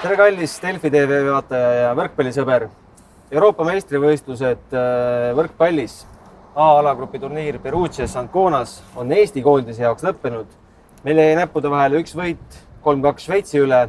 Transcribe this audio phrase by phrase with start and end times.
[0.00, 2.62] tere, kallis Delfi tv vaataja ja võrkpallisõber.
[3.34, 5.98] Euroopa meistrivõistlused äh, võrkpallis
[6.56, 10.46] A-alagrupi turniir Perugias Anconas on Eesti koondise jaoks lõppenud.
[11.04, 13.88] meil jäi näppude vahele üks võit, kolm-kaks Šveitsi üle.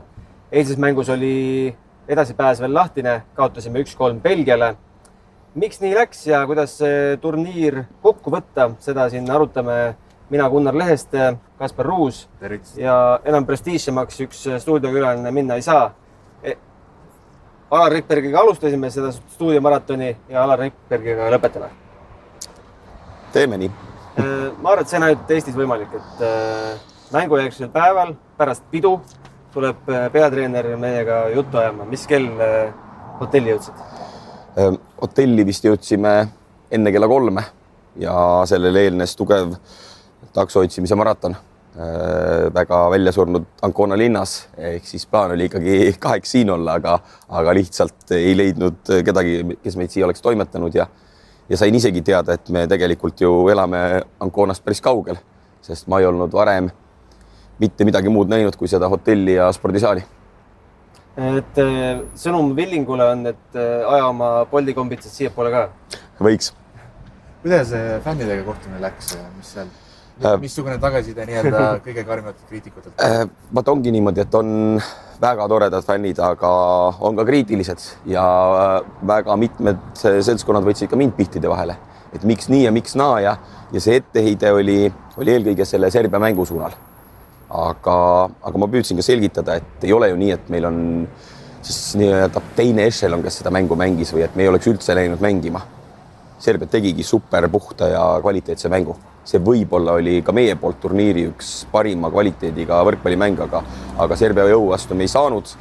[0.51, 1.73] eilses mängus oli
[2.07, 4.75] edasipääs veel lahtine, kaotasime üks-kolm Belgiale.
[5.55, 9.95] miks nii läks ja kuidas see turniir kokku võtta, seda siin arutame
[10.29, 12.27] mina, Gunnar Leheste, Kaspar Ruus
[12.75, 15.91] ja enam prestiižsemaks üks stuudiokülaline minna ei saa.
[17.71, 21.69] Alar Rikbergiga alustasime seda stuudiomaratoni ja Alar Rikbergiga lõpetame.
[23.31, 23.71] teeme nii.
[24.61, 26.81] ma arvan, et see on ainult Eestis võimalik, et äh,
[27.13, 28.97] mängujärgsel päeval pärast pidu
[29.53, 31.85] tuleb peatreener meiega juttu ajama.
[31.85, 32.27] mis kell
[33.19, 33.87] hotelli jõudsid?
[35.01, 36.15] hotelli vist jõudsime
[36.71, 37.45] enne kella kolme
[37.99, 38.13] ja
[38.47, 39.55] sellele eelnes tugev
[40.35, 41.35] takso otsimise maraton
[41.71, 46.97] väga välja surnud Ancona linnas, ehk siis plaan oli ikkagi kaheks siin olla, aga,
[47.29, 50.87] aga lihtsalt ei leidnud kedagi, kes meid siia oleks toimetanud ja
[51.51, 55.19] ja sain isegi teada, et me tegelikult ju elame Anconast päris kaugel,
[55.61, 56.69] sest ma ei olnud varem
[57.61, 60.03] mitte midagi muud näinud kui seda hotelli ja spordisaali.
[61.17, 65.67] et äh, sõnum Villingule on, et äh, aja oma Bolti kombitsed siiapoole ka?
[66.23, 66.53] võiks.
[67.43, 69.90] kuidas fännidega kohtumine läks, mis seal äh,
[70.41, 73.05] missugune tagasiside nii-öelda kõige karmimatelt kriitikutelt?
[73.55, 74.81] vot ongi niimoodi, et on
[75.21, 76.51] väga toredad fännid, aga
[76.99, 78.25] on ka kriitilised ja
[79.07, 81.77] väga mitmed seltskonnad võtsid ka mind pihtide vahele,
[82.13, 83.35] et miks nii ja miks naa ja,
[83.71, 84.79] ja see etteheide oli,
[85.17, 86.77] oli eelkõige selle Serbia mängu suunal
[87.51, 87.95] aga,
[88.47, 90.79] aga ma püüdsin ka selgitada, et ei ole ju nii, et meil on
[91.61, 95.21] siis nii-öelda teine ešelon, kes seda mängu mängis või et me ei oleks üldse läinud
[95.23, 95.61] mängima.
[96.41, 98.95] Serbia tegigi super puhta ja kvaliteetse mängu.
[99.25, 103.63] See võib-olla oli ka meie poolt turniiri üks parima kvaliteediga võrkpallimäng, aga,
[104.01, 105.55] aga Serbia jõu vastu me ei saanud.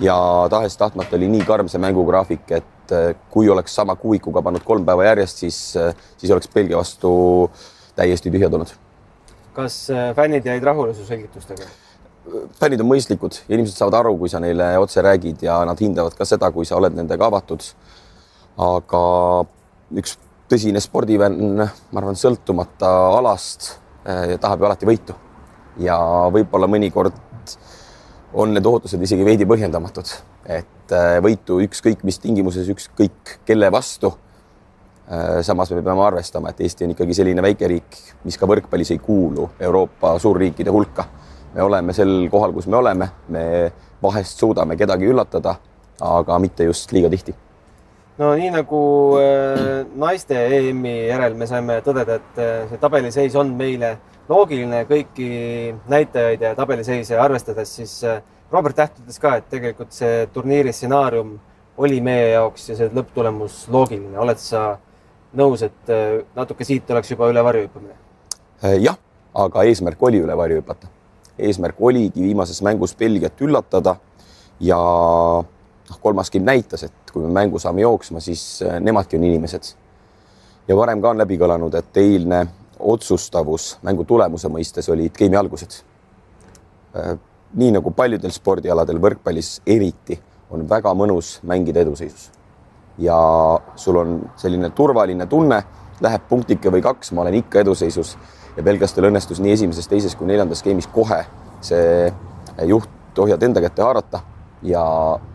[0.00, 0.16] ja
[0.50, 5.04] tahes-tahtmata oli nii karm see mängugraafik, et eh, kui oleks sama kuuikuga pannud kolm päeva
[5.10, 7.50] järjest, siis, eh, siis oleks Belgia vastu
[7.96, 8.72] täiesti tühja tulnud
[9.56, 11.68] kas äh, fännid jäid rahule su selgitustega?
[12.60, 16.26] fännid on mõistlikud inimesed saavad aru, kui sa neile otse räägid ja nad hindavad ka
[16.28, 17.64] seda, kui sa oled nendega avatud.
[18.60, 19.00] aga
[20.02, 20.18] üks
[20.50, 23.72] tõsine spordivänn, ma arvan, sõltumata alast
[24.04, 25.16] eh, tahab ju alati võitu
[25.80, 25.98] ja
[26.32, 27.16] võib-olla mõnikord
[28.34, 30.10] on need ootused isegi veidi põhjendamatud,
[30.46, 34.12] et eh, võitu ükskõik mis tingimuses, ükskõik kelle vastu
[35.10, 38.92] Äh, samas me peame arvestama, et Eesti on ikkagi selline väike riik, mis ka võrkpallis
[38.94, 41.04] ei kuulu Euroopa suurriikide hulka.
[41.54, 43.72] me oleme sel kohal, kus me oleme, me
[44.02, 45.56] vahest suudame kedagi üllatada,
[46.00, 47.34] aga mitte just liiga tihti.
[48.20, 48.80] No nii nagu
[49.20, 53.96] äh, naiste EM-i järel me saime tõdeda, et äh, see tabeliseis on meile
[54.30, 55.30] loogiline kõiki
[55.90, 57.96] näitajaid ja tabeliseise arvestades, siis
[58.52, 61.38] Robert Täht ütles ka, et tegelikult see turniiri stsenaarium
[61.80, 64.18] oli meie jaoks ja see lõpptulemus loogiline.
[64.18, 64.78] oled sa
[65.36, 67.96] nõus, et äh, natuke siit oleks juba üle varju hüppamine?
[68.64, 68.98] Äh, jah,
[69.34, 70.90] aga eesmärk oli üle varju hüpata.
[71.38, 73.96] eesmärk oligi viimases mängus Belgiat üllatada
[74.60, 74.80] ja
[75.90, 79.74] noh, kolmas game näitas, et kui me mängu saame jooksma, siis äh, nemadki on inimesed.
[80.68, 82.44] ja varem ka on läbi kõlanud, et eilne
[82.78, 85.82] otsustavus mängu tulemuse mõistes olid game'i algused.
[87.54, 90.18] nii nagu paljudel spordialadel, võrkpallis eriti,
[90.50, 92.30] on väga mõnus mängida eduseisus
[92.98, 93.16] ja
[93.76, 95.62] sul on selline turvaline tunne,
[96.00, 98.16] läheb punktike või kaks, ma olen ikka eduseisus
[98.56, 101.22] ja belglastel õnnestus nii esimeses, teises kui neljandas game'is kohe
[101.64, 102.10] see
[102.66, 104.20] juhtohjad enda kätte haarata
[104.62, 104.84] ja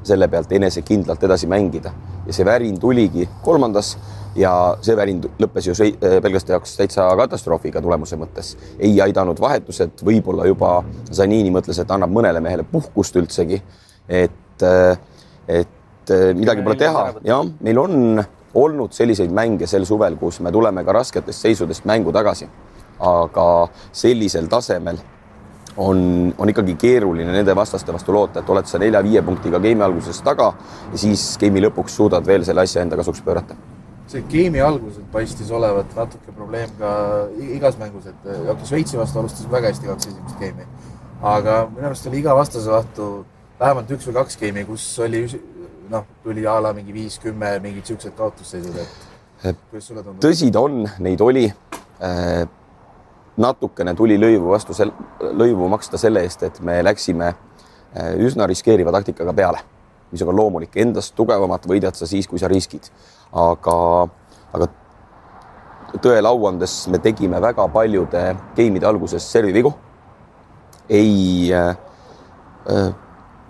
[0.04, 1.92] selle pealt enesekindlalt edasi mängida.
[2.26, 3.98] ja see värin tuligi kolmandas
[4.36, 5.74] ja see värin lõppes ju
[6.22, 8.56] belglaste jaoks täitsa katastroofiga tulemuse mõttes.
[8.80, 13.62] ei aidanud vahetused, võib-olla juba Zanini mõtles, et annab mõnele mehele puhkust üldsegi.
[14.10, 14.64] et,
[15.48, 15.70] et
[16.06, 18.22] et eh, midagi pole teha, jah, meil on
[18.56, 22.48] olnud selliseid mänge sel suvel, kus me tuleme ka rasketest seisudest mängu tagasi.
[22.96, 24.96] aga sellisel tasemel
[25.78, 30.22] on, on ikkagi keeruline nende vastaste vastu loota, et oled sa nelja-viie punktiga game'i alguses
[30.26, 30.52] taga
[30.92, 33.58] ja siis game'i lõpuks suudad veel selle asja enda kasuks pöörata
[34.12, 36.92] see game'i alguses paistis olevat natuke probleem ka
[37.58, 40.68] igas mängus, et okei Šveitsi vastu alustasime väga hästi kaks esimest game'i,
[41.36, 43.10] aga minu arust oli iga vastase vastu
[43.60, 45.26] vähemalt üks või kaks game'i, kus oli
[45.90, 48.78] noh, tuli a la mingi viis-kümme, mingid siuksed kaotusseisud,
[49.44, 50.22] et kuidas sulle tundub?
[50.24, 51.50] tõsi ta on, neid oli.
[52.04, 52.46] Äh,
[53.38, 54.76] natukene tuli lõivu vastu,
[55.20, 59.62] lõivu maksta selle eest, et me läksime äh, üsna riskeeriva taktikaga peale,
[60.12, 62.92] mis on ka loomulik, endast tugevamat võidad sa siis, kui sa riskid.
[63.36, 63.78] aga,
[64.54, 64.70] aga
[66.02, 69.74] tõele au andes me tegime väga paljude game'ide alguses servivigu.
[70.90, 71.76] ei äh,
[72.70, 72.94] äh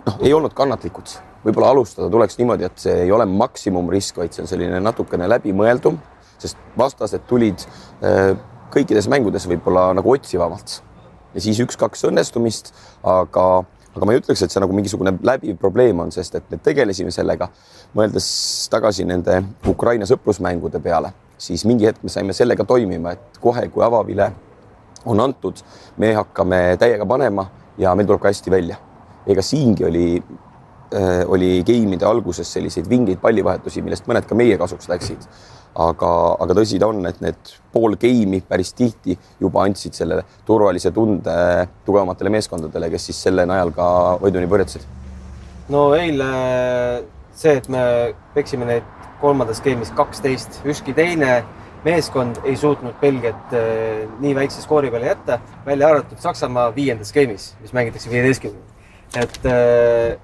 [0.06, 1.14] noh, ei olnud kannatlikud.
[1.46, 5.98] võib-olla alustada tuleks niimoodi, et see ei ole maksimumrisk, vaid see on selline natukene läbimõeldum,
[6.42, 7.62] sest vastased tulid
[8.02, 8.34] äh,
[8.74, 10.82] kõikides mängudes võib-olla nagu otsivamalt.
[11.34, 12.72] ja siis üks-kaks õnnestumist,
[13.04, 13.64] aga,
[13.94, 17.12] aga ma ei ütleks, et see nagu mingisugune läbiv probleem on, sest et me tegelesime
[17.12, 17.50] sellega,
[17.96, 18.26] mõeldes
[18.72, 23.84] tagasi nende Ukraina sõprusmängude peale, siis mingi hetk me saime sellega toimima, et kohe, kui
[23.84, 24.30] avavile
[25.06, 25.60] on antud,
[25.96, 27.46] me hakkame täiega panema
[27.78, 28.76] ja meil tuleb ka hästi välja.
[29.26, 30.22] ega siingi oli
[30.94, 35.26] äh,, oli game'ide alguses selliseid vingeid pallivahetusi, millest mõned ka meie kasuks läksid.
[35.76, 40.92] Aga, aga tõsi ta on, et need pool game'i päris tihti juba andsid selle turvalise
[40.96, 41.36] tunde
[41.86, 43.88] tugevamatele meeskondadele, kes siis selle najal ka
[44.22, 44.86] võiduni põrjatasid.
[45.72, 46.30] no eile
[47.36, 47.82] see, et me
[48.34, 48.86] peksime neid
[49.20, 51.40] kolmandas game'is kaksteist, ükski teine
[51.86, 57.52] meeskond ei suutnud Belgiat äh, nii väikse skoori peale jätta, välja arvatud Saksamaa viiendas game'is,
[57.60, 58.72] mis mängitakse viieteistkümnendal.
[59.14, 60.16] et äh,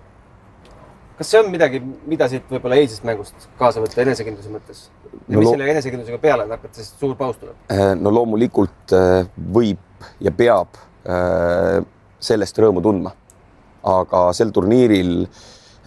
[1.19, 4.85] kas see on midagi, mida siit võib-olla eilsest mängust kaasa võtta enesekindluse mõttes?
[5.13, 7.57] ja No mis selle enesekindlusega peale hakata, sest suur paus tuleb?
[7.73, 11.81] Äh, no loomulikult äh, võib ja peab äh,
[12.23, 13.17] sellest rõõmu tundma.
[13.83, 15.25] aga sel turniiril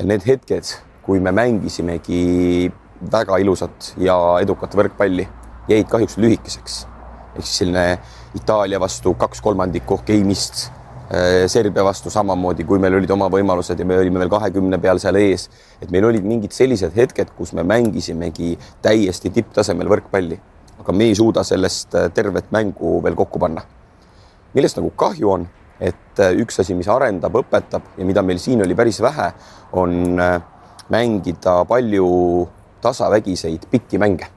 [0.03, 0.73] need hetked,
[1.05, 2.67] kui me mängisimegi
[3.11, 5.23] väga ilusat ja edukat võrkpalli,
[5.71, 6.81] jäid kahjuks lühikeseks.
[7.35, 7.99] ehk siis selline
[8.35, 10.69] Itaalia vastu kaks kolmandikku game'ist,
[11.05, 15.19] Serbia vastu samamoodi, kui meil olid oma võimalused ja me olime veel kahekümne peal seal
[15.19, 15.43] ees,
[15.77, 20.39] et meil olid mingid sellised hetked, kus me mängisimegi täiesti tipptasemel võrkpalli,
[20.81, 23.61] aga me ei suuda sellest äh, tervet mängu veel kokku panna.
[24.55, 25.45] millest nagu kahju on,
[25.79, 29.29] et äh, üks asi, mis arendab, õpetab ja mida meil siin oli päris vähe,
[29.77, 30.39] on äh,
[30.89, 32.09] mängida palju
[32.81, 34.31] tasavägiseid pikki mänge.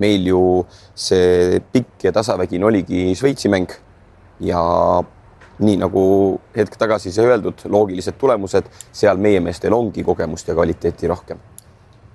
[0.00, 3.68] meil ju see pikk ja tasavägine oligi Šveitsi mäng
[4.40, 4.62] ja
[5.60, 6.02] nii nagu
[6.56, 11.38] hetk tagasi sai öeldud, loogilised tulemused, seal meie meestel ongi kogemust ja kvaliteeti rohkem.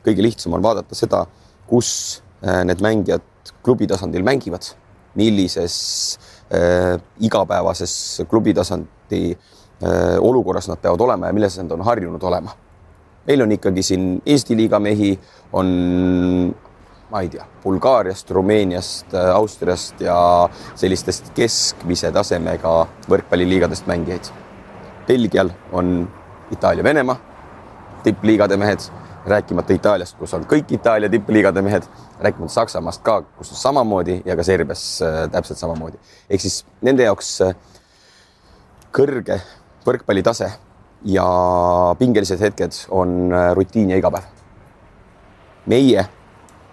[0.06, 1.24] kõige lihtsam on vaadata seda,
[1.66, 3.24] kus äh, need mängijad
[3.66, 4.68] klubi tasandil mängivad,
[5.18, 6.20] millises
[6.54, 12.54] äh, igapäevases klubi tasandi äh, olukorras nad peavad olema ja milles nad on harjunud olema.
[13.26, 15.16] meil on ikkagi siin Eesti liiga mehi,
[15.54, 16.56] on
[17.12, 20.18] ma ei tea, Bulgaariast, Rumeeniast, Austriast ja
[20.76, 24.32] sellistest keskmise tasemega võrkpalliliigadest mängijaid.
[25.08, 26.08] Belgial on
[26.52, 27.18] Itaalia-Venemaa
[28.06, 28.80] tippliigade mehed,
[29.26, 31.88] rääkimata Itaaliast, kus on kõik Itaalia tippliigade mehed,
[32.22, 35.98] rääkimata Saksamaast ka, kus on samamoodi ja ka Serbias äh, täpselt samamoodi.
[36.30, 37.56] ehk siis nende jaoks äh,
[38.94, 39.40] kõrge
[39.86, 40.52] võrkpallitase
[41.16, 41.26] ja
[42.00, 44.30] pingelised hetked on äh, rutiin ja igapäev.
[45.66, 46.06] meie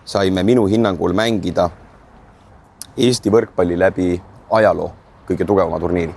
[0.04, 1.70] saime minu hinnangul mängida
[2.96, 4.90] Eesti võrkpalli läbi ajaloo
[5.28, 6.14] kõige tugevama turniiri.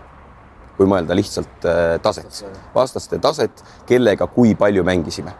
[0.77, 2.45] kui mõelda lihtsalt äh, taset,
[2.75, 5.31] vastaste taset, kellega kui palju mängisime.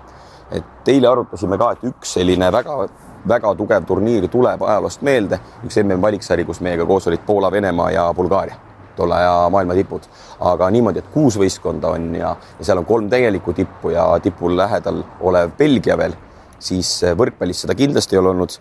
[0.51, 6.01] et eile arutasime ka, et üks selline väga-väga tugev turniir tuleb ajaloost meelde, üks MM
[6.01, 8.55] valiksari, kus meiega koos olid Poola, Venemaa ja Bulgaaria
[8.95, 10.05] tolle aja maailma tipud,
[10.39, 14.55] aga niimoodi, et kuus võistkonda on ja, ja seal on kolm tegelikku tippu ja tipul
[14.57, 16.15] lähedal olev Belgia veel,
[16.65, 18.59] siis äh, võrkpallis seda kindlasti ei ole olnud.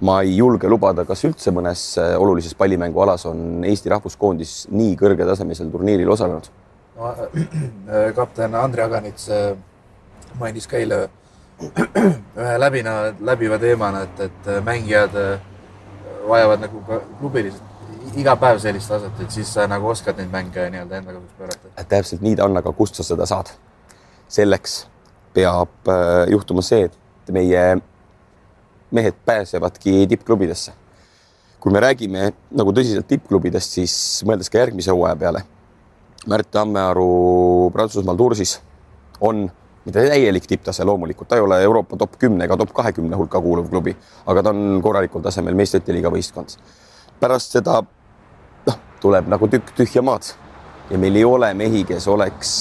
[0.00, 5.72] ma ei julge lubada, kas üldse mõnes äh, olulises pallimängualas on Eesti rahvuskoondis nii kõrgetasemelisel
[5.72, 6.50] turniiril osalenud.
[6.96, 9.56] no, äh, kapten Andrei Aganits äh,
[10.38, 11.08] mainis ka eile
[12.38, 15.40] ühe läbina, läbiva teemana, et, et mängijad äh,
[16.28, 17.64] vajavad nagu ka klubiliselt
[18.18, 21.84] iga päev sellist taset, et siis sa nagu oskad neid mänge nii-öelda enda kasuks pöörata.
[21.88, 23.50] täpselt nii ta on, aga kust sa seda saad?
[24.28, 24.80] selleks
[25.34, 25.90] peab
[26.30, 26.96] juhtuma see, et
[27.34, 27.78] meie
[28.90, 30.72] mehed pääsevadki tippklubidesse.
[31.60, 35.40] kui me räägime nagu tõsiselt tippklubidest, siis mõeldes ka järgmise hooaja peale.
[36.30, 38.60] Märt Tammearu Prantsusmaal Tursis
[39.20, 39.48] on
[39.84, 43.70] mitte täielik tipptase loomulikult, ta ei ole Euroopa top kümne ega top kahekümne hulka kuuluv
[43.72, 46.58] klubi, aga ta on korralikul tasemel meistrite liiga võistkond.
[47.20, 47.80] pärast seda
[48.66, 50.30] noh, tuleb nagu tükk tühja maad
[50.90, 52.52] ja meil ei ole mehi, kes oleks,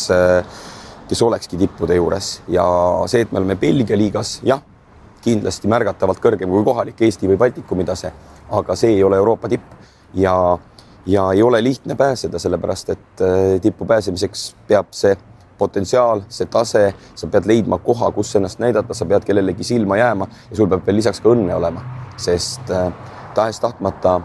[1.10, 2.42] kes olekski tippude juures.
[2.52, 2.66] Ja
[3.08, 4.62] see, et me oleme Belgia liigas, jah,
[5.24, 8.12] kindlasti märgatavalt kõrgem kui kohalik Eesti või Baltikumi tase,
[8.54, 9.74] aga see ei ole Euroopa tipp.
[10.18, 10.36] Ja,
[11.06, 15.18] ja ei ole lihtne pääseda, sellepärast et äh, tippu pääsemiseks peab see
[15.58, 20.30] potentsiaal, see tase, sa pead leidma koha, kus ennast näidata, sa pead kellelegi silma jääma
[20.52, 21.82] ja sul peab veel lisaks ka õnne olema,
[22.22, 22.92] sest äh,
[23.36, 24.20] tahes-tahtmata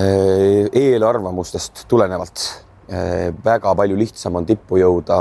[0.00, 2.64] Äh, eelarvamustest tulenevalt
[3.44, 5.18] väga palju lihtsam on tippu jõuda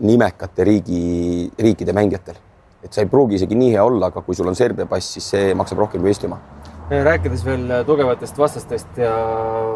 [0.00, 2.36] nimekate riigi, riikide mängijatel.
[2.82, 5.26] et sa ei pruugi isegi nii hea olla, aga kui sul on Serbia pass, siis
[5.34, 6.38] see maksab rohkem kui Eesti oma.
[6.90, 9.12] rääkides veel tugevatest vastastest ja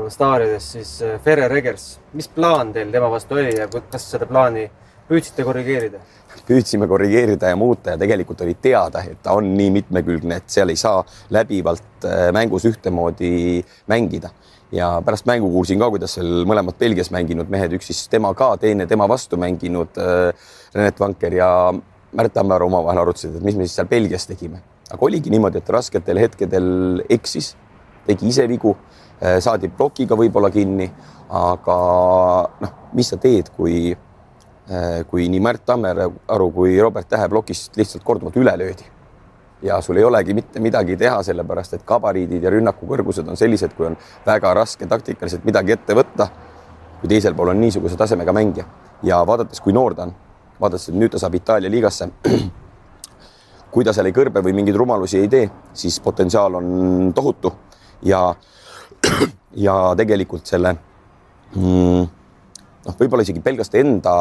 [0.08, 4.70] staaridest, siis Ferrer Egers, mis plaan teil tema vastu oli ja kas seda plaani
[5.08, 6.00] püüdsite korrigeerida?
[6.48, 10.72] püüdsime korrigeerida ja muuta ja tegelikult oli teada, et ta on nii mitmekülgne, et seal
[10.72, 14.32] ei saa läbivalt mängus ühtemoodi mängida.
[14.72, 18.54] Ja pärast mängu kuulsin ka, kuidas seal mõlemad Belgias mänginud mehed, üks siis tema ka,
[18.60, 20.30] teine tema vastu mänginud äh,
[20.74, 21.50] Renet Vanker ja
[22.14, 24.62] Märt Tammearu omavahel arutasid, et mis me siis seal Belgias tegime.
[24.90, 27.54] aga oligi niimoodi, et rasketel hetkedel eksis,
[28.06, 28.76] tegi ise vigu,
[29.20, 30.90] äh, saadi plokiga võib-olla kinni,
[31.34, 31.78] aga
[32.60, 33.94] noh, mis sa teed, kui
[34.64, 38.86] Äh, kui nii Märt Tammearu kui Robert Tähe plokist lihtsalt korduvalt üle löödi.
[39.64, 43.72] Ja sul ei olegi mitte midagi teha, sellepärast et gabariidid ja rünnaku kõrgused on sellised,
[43.76, 46.28] kui on väga raske taktikaliselt midagi ette võtta.
[47.00, 48.64] kui teisel pool on niisuguse tasemega mängija
[49.02, 50.14] ja vaadates, kui noor ta on,
[50.60, 52.08] vaadates, et nüüd ta saab Itaalia liigasse.
[53.72, 57.52] kui ta seal ei kõrbe või mingeid rumalusi ei tee, siis potentsiaal on tohutu
[58.02, 58.34] ja,
[59.66, 60.76] ja tegelikult selle
[61.56, 62.04] mm,
[62.86, 64.14] noh, võib-olla isegi pelgaste enda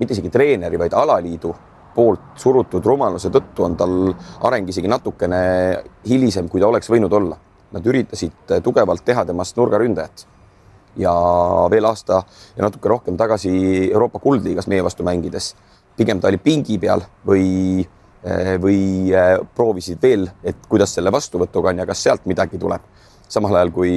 [0.00, 1.54] mitte isegi treeneri, vaid alaliidu
[1.96, 3.96] poolt surutud rumaluse tõttu on tal
[4.46, 5.40] areng isegi natukene
[6.06, 7.38] hilisem, kui ta oleks võinud olla.
[7.72, 10.26] Nad üritasid tugevalt teha temast nurgaründajat.
[10.96, 11.12] ja
[11.68, 12.22] veel aasta
[12.56, 13.50] ja natuke rohkem tagasi
[13.90, 15.50] Euroopa kuldliigas meie vastu mängides,
[15.96, 17.84] pigem ta oli pingi peal või,
[18.62, 19.12] või
[19.54, 22.80] proovisid veel, et kuidas selle vastuvõtuga on ja kas sealt midagi tuleb
[23.28, 23.92] samal ajal kui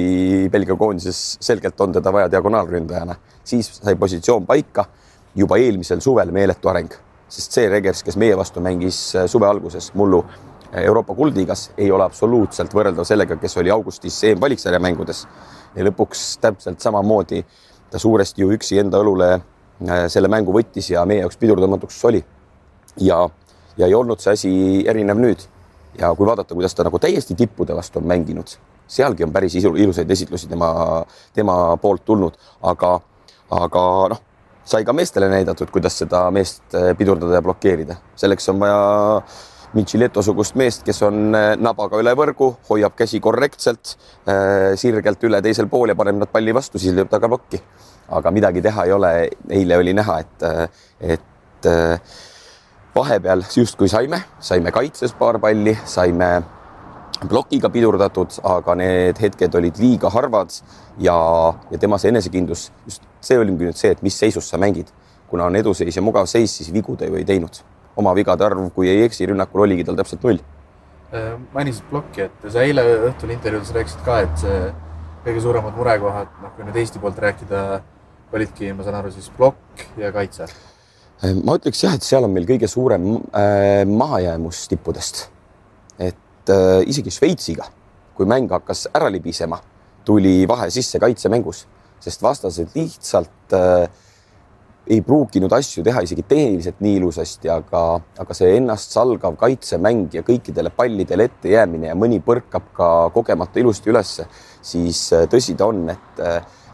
[0.52, 3.14] Belgia koondises selgelt on teda vaja diagonaalründajana,
[3.44, 4.84] siis sai positsioon paika
[5.36, 6.92] juba eelmisel suvel meeletu areng,
[7.30, 11.90] sest see Regers, kes meie vastu mängis äh, suve alguses mullu äh, Euroopa kuldliigas, ei
[11.94, 15.26] ole absoluutselt võrreldav sellega, kes oli augustis EM-valiksarja mängudes.
[15.76, 17.44] ja lõpuks täpselt samamoodi
[17.90, 22.24] ta suuresti ju üksi enda õlule äh, selle mängu võttis ja meie jaoks pidurdamatuks oli.
[22.96, 23.28] ja,
[23.76, 24.52] ja ei olnud see asi
[24.90, 25.46] erinev nüüd.
[25.98, 28.56] ja kui vaadata, kuidas ta nagu täiesti tippude vastu on mänginud,
[28.90, 32.98] sealgi on päris ilusaid esitlusi tema, tema poolt tulnud, aga,
[33.50, 34.26] aga noh
[34.70, 37.96] sai ka meestele näidatud, kuidas seda meest eh, pidurdada ja blokeerida.
[38.16, 38.82] selleks on vaja
[39.74, 43.96] Michileto-sugust meest, kes on eh, nabaga üle võrgu, hoiab käsi korrektselt,
[44.26, 47.62] eh, sirgelt üle teisel pool ja paneb nad palli vastu, siis lööb ta ka plokki.
[48.10, 49.10] aga midagi teha ei ole,
[49.54, 50.72] eile oli näha, et,
[51.14, 51.68] et
[52.94, 56.30] vahepeal justkui saime, saime kaitses paar palli, saime
[57.28, 60.54] plokiga pidurdatud, aga need hetked olid liiga harvad
[61.02, 61.16] ja,
[61.70, 64.92] ja tema see enesekindlus, just see oligi nüüd see, et mis seisus sa mängid.
[65.30, 67.60] kuna on eduseis ja mugav seis, siis vigu ta ju ei teinud.
[67.96, 70.38] oma vigade arv, kui ei eksi, rünnakul oligi tal täpselt null.
[71.12, 74.60] Äh, mainisid plokki, et sa eile õhtul intervjuudes rääkisid ka, et see
[75.24, 77.64] kõige suuremad murekohad, noh, kui nüüd Eesti poolt rääkida,
[78.32, 80.46] olidki, ma saan aru, siis plokk ja kaitse.
[81.20, 85.26] Äh, ma ütleks jah, et seal on meil kõige suurem äh, mahajäämus tippudest.
[86.50, 87.66] Et äh, isegi Šveitsiga,
[88.16, 89.60] kui mäng hakkas ära libisema,
[90.04, 91.64] tuli vahe sisse kaitsemängus,
[92.02, 93.86] sest vastased lihtsalt äh,
[94.90, 97.82] ei pruukinud asju teha isegi tehniliselt nii ilusasti, aga,
[98.18, 103.60] aga see ennast salgav kaitsemäng ja kõikidele pallidele ette jäämine ja mõni põrkab ka kogemata
[103.62, 104.26] ilusti ülesse,
[104.62, 106.24] siis äh, tõsi ta on, et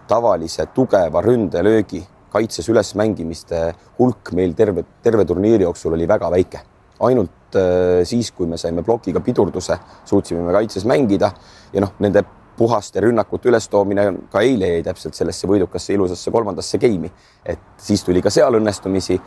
[0.06, 3.68] tavalise tugeva ründelöögi kaitses ülesmängimiste
[3.98, 6.62] hulk meil terve, terve turniiri jooksul oli väga väike
[7.00, 11.32] ainult äh, siis, kui me saime plokiga pidurduse, suutsime me kaitses mängida
[11.72, 12.24] ja noh, nende
[12.56, 17.10] puhaste rünnakute ülestoomine ka eile jäi täpselt sellesse võidukasse ilusasse kolmandasse game'i,
[17.44, 19.18] et siis tuli ka seal õnnestumisi,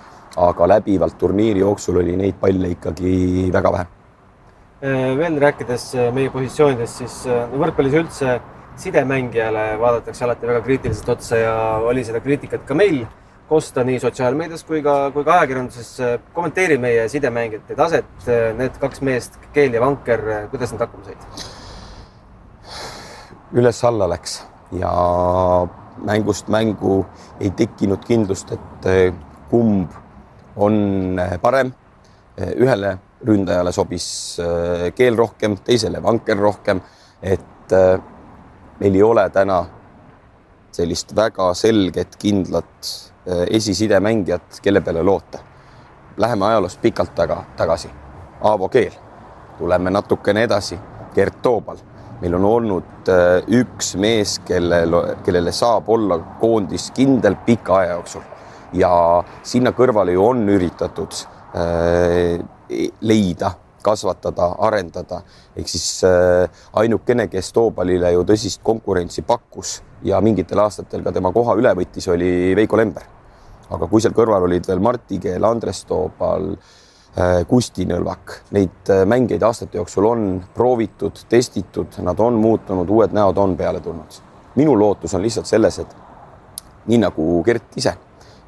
[0.42, 3.88] aga läbivalt turniiri jooksul oli neid palle ikkagi väga vähe.
[4.80, 7.22] Äh, veel rääkides äh, meie positsioonidest, siis
[7.54, 8.40] võrkpallis üldse
[8.80, 13.04] sidemängijale vaadatakse alati väga kriitiliselt otsa ja oli seda kriitikat ka meil
[13.50, 15.98] kosta nii sotsiaalmeedias kui ka, kui ka ajakirjanduses.
[16.34, 18.28] kommenteeri meie sidemängijate taset,
[18.58, 21.48] need kaks meest, Keel ja Vanker, kuidas nad hakkama said?
[23.58, 24.44] üles-alla läks
[24.78, 24.92] ja
[26.06, 27.02] mängust mängu
[27.42, 28.88] ei tekkinud kindlust, et
[29.50, 29.98] kumb
[30.56, 31.74] on parem.
[32.38, 34.38] ühele ründajale sobis
[34.96, 36.82] Keel rohkem, teisele Vanker rohkem,
[37.22, 37.74] et
[38.80, 39.64] meil ei ole täna
[40.72, 43.19] sellist väga selget, kindlat Äh,
[43.50, 45.40] esisidemängijat, kelle peale loota.
[46.18, 47.90] Läheme ajaloos pikalt taga, tagasi.
[48.42, 48.92] Aavo Keel,
[49.58, 50.80] tuleme natukene edasi,
[51.16, 51.78] Gert Toobal.
[52.22, 54.92] meil on olnud äh, üks mees, kellel,
[55.24, 58.26] kellele saab olla koondis kindel pika aja jooksul
[58.76, 58.92] ja
[59.44, 61.16] sinna kõrvale ju on üritatud
[61.56, 62.44] äh,
[63.02, 65.22] leida kasvatada, arendada.
[65.56, 66.02] ehk siis
[66.74, 72.08] ainukene, kes Toobalile ju tõsist konkurentsi pakkus ja mingitel aastatel ka tema koha üle võttis,
[72.12, 73.19] oli Veiko Lember.
[73.70, 76.52] Aga kui seal kõrval olid veel Marti Keel, Andres Toobal,
[77.50, 83.38] Kusti Nõlvak, neid äh, mängeid aastate jooksul on proovitud, testitud, nad on muutunud, uued näod
[83.42, 84.22] on peale tulnud.
[84.56, 85.96] minu lootus on lihtsalt selles, et
[86.88, 87.94] nii nagu Gert ise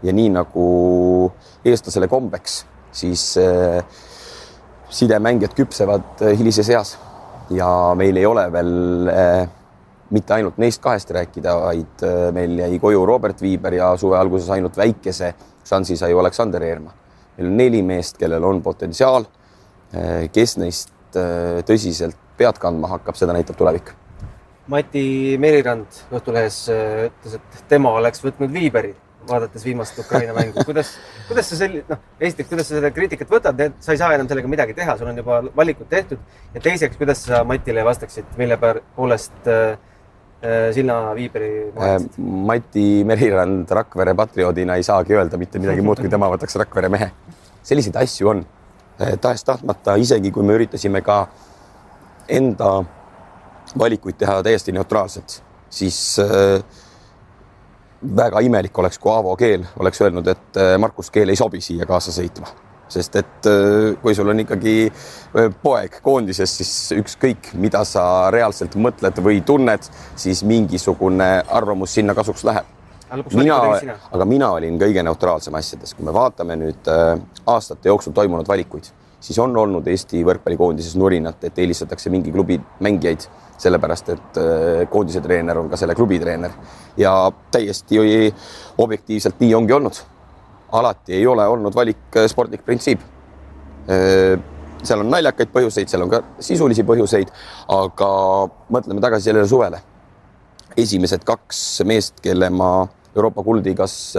[0.03, 0.65] ja nii nagu
[1.65, 3.83] eestlasele kombeks, siis äh,
[4.89, 6.97] sidemängijad küpsevad äh, hilises eas
[7.49, 9.49] ja meil ei ole veel äh,
[10.11, 14.49] mitte ainult neist kahest rääkida, vaid äh, meil jäi koju Robert Viiber ja suve alguses
[14.53, 15.33] ainult väikese
[15.67, 16.93] šansi sai Aleksander Eerma.
[17.37, 19.25] meil on neli meest, kellel on potentsiaal.
[20.31, 21.17] kes neist
[21.67, 23.89] tõsiselt pead kandma hakkab, seda näitab tulevik.
[24.71, 28.93] Mati Merirand Õhtulehes ütles, et tema oleks võtnud Viiberi
[29.29, 30.95] vaadates viimast Ukraina mängu, kuidas,
[31.27, 34.51] kuidas sa selli-, noh, esiteks, kuidas sa seda kriitikat võtad, sa ei saa enam sellega
[34.51, 36.19] midagi teha, sul on juba valikud tehtud.
[36.53, 38.57] ja teiseks, kuidas sa Matile vastaksid, mille
[38.95, 39.77] poolest äh,
[40.41, 42.31] äh sina Viiberi vahetasid äh,?
[42.47, 47.11] Mati Merirand Rakvere patrioodina ei saagi öelda mitte midagi muud, kui tema võtaks Rakvere mehe.
[47.63, 48.45] selliseid asju on
[49.01, 51.27] äh, tahes-tahtmata, isegi kui me üritasime ka
[52.29, 52.83] enda
[53.77, 56.19] valikuid teha täiesti neutraalselt, siis
[58.17, 62.11] väga imelik oleks, kui Aavo Keel oleks öelnud, et Markus Keel ei sobi siia kaasa
[62.11, 62.49] sõitma,
[62.91, 68.75] sest et äh, kui sul on ikkagi äh, poeg koondises, siis ükskõik, mida sa reaalselt
[68.75, 69.87] mõtled või tunned,
[70.19, 72.77] siis mingisugune arvamus sinna kasuks läheb.
[73.35, 73.59] mina,
[74.11, 76.89] aga mina olin kõige neutraalsem asjades, kui me vaatame nüüd
[77.45, 78.87] aastate jooksul toimunud valikuid,
[79.19, 83.27] siis on olnud Eesti võrkpallikoondises nurinat, et eelistatakse mingi klubi mängijaid
[83.61, 86.53] sellepärast et äh, koondise treener on ka selle klubi treener
[86.99, 87.13] ja
[87.53, 87.99] täiesti
[88.81, 90.01] objektiivselt nii ongi olnud.
[90.71, 93.03] Alati ei ole olnud valik äh, sportlik printsiip.
[93.89, 94.39] Äh,
[94.83, 97.29] seal on naljakaid põhjuseid, seal on ka sisulisi põhjuseid,
[97.69, 98.11] aga
[98.73, 99.81] mõtleme tagasi sellele suvele.
[100.77, 104.15] esimesed kaks meest, kelle ma Euroopa kuldliigas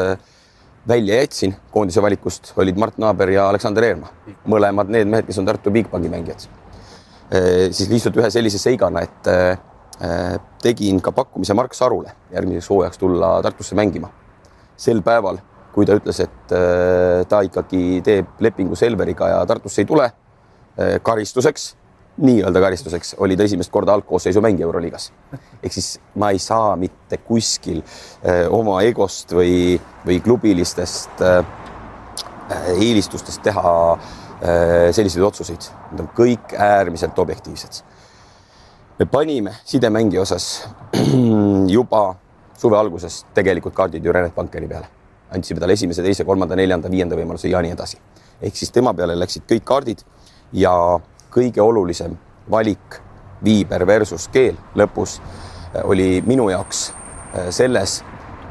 [0.89, 4.13] välja jätsin koondise valikust, olid Mart Naaber ja Aleksander Eerma.
[4.47, 6.45] mõlemad need mehed, kes on Tartu Bigbanki mängijad
[7.33, 13.01] Äh, siis lihtsalt ühe sellise seigana, et äh, tegin ka pakkumise Mark Sarule järgmiseks hooajaks
[13.01, 14.11] tulla Tartusse mängima.
[14.77, 15.39] sel päeval,
[15.73, 20.11] kui ta ütles, et äh, ta ikkagi teeb lepingu Selveriga ja Tartusse ei tule,
[21.05, 21.65] karistuseks,
[22.25, 25.11] nii-öelda karistuseks, oli ta esimest korda algkoosseisu mängija Euroliigas.
[25.63, 27.83] ehk siis ma ei saa mitte kuskil
[28.49, 31.21] oma egost või, või klubilistest
[32.73, 33.75] eelistustest teha
[34.43, 37.85] Äh, selliseid otsuseid, need on kõik äärmiselt objektiivsed.
[38.99, 40.67] me panime sidemängi osas
[41.77, 42.17] juba
[42.59, 44.89] suve alguses tegelikult kaardid ju Renet Bankeri peale,
[45.35, 47.99] andsime talle esimese, teise, kolmanda, neljanda, viienda võimaluse ja nii edasi.
[48.43, 50.05] ehk siis tema peale läksid kõik kaardid
[50.53, 50.73] ja
[51.31, 52.17] kõige olulisem
[52.51, 53.01] valik
[53.45, 58.03] Viiber versus Keel lõpus äh, oli minu jaoks äh, selles,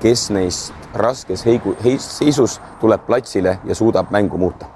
[0.01, 4.67] kes neist raskes heigu, heis, seisus tuleb platsile ja suudab mängu muuta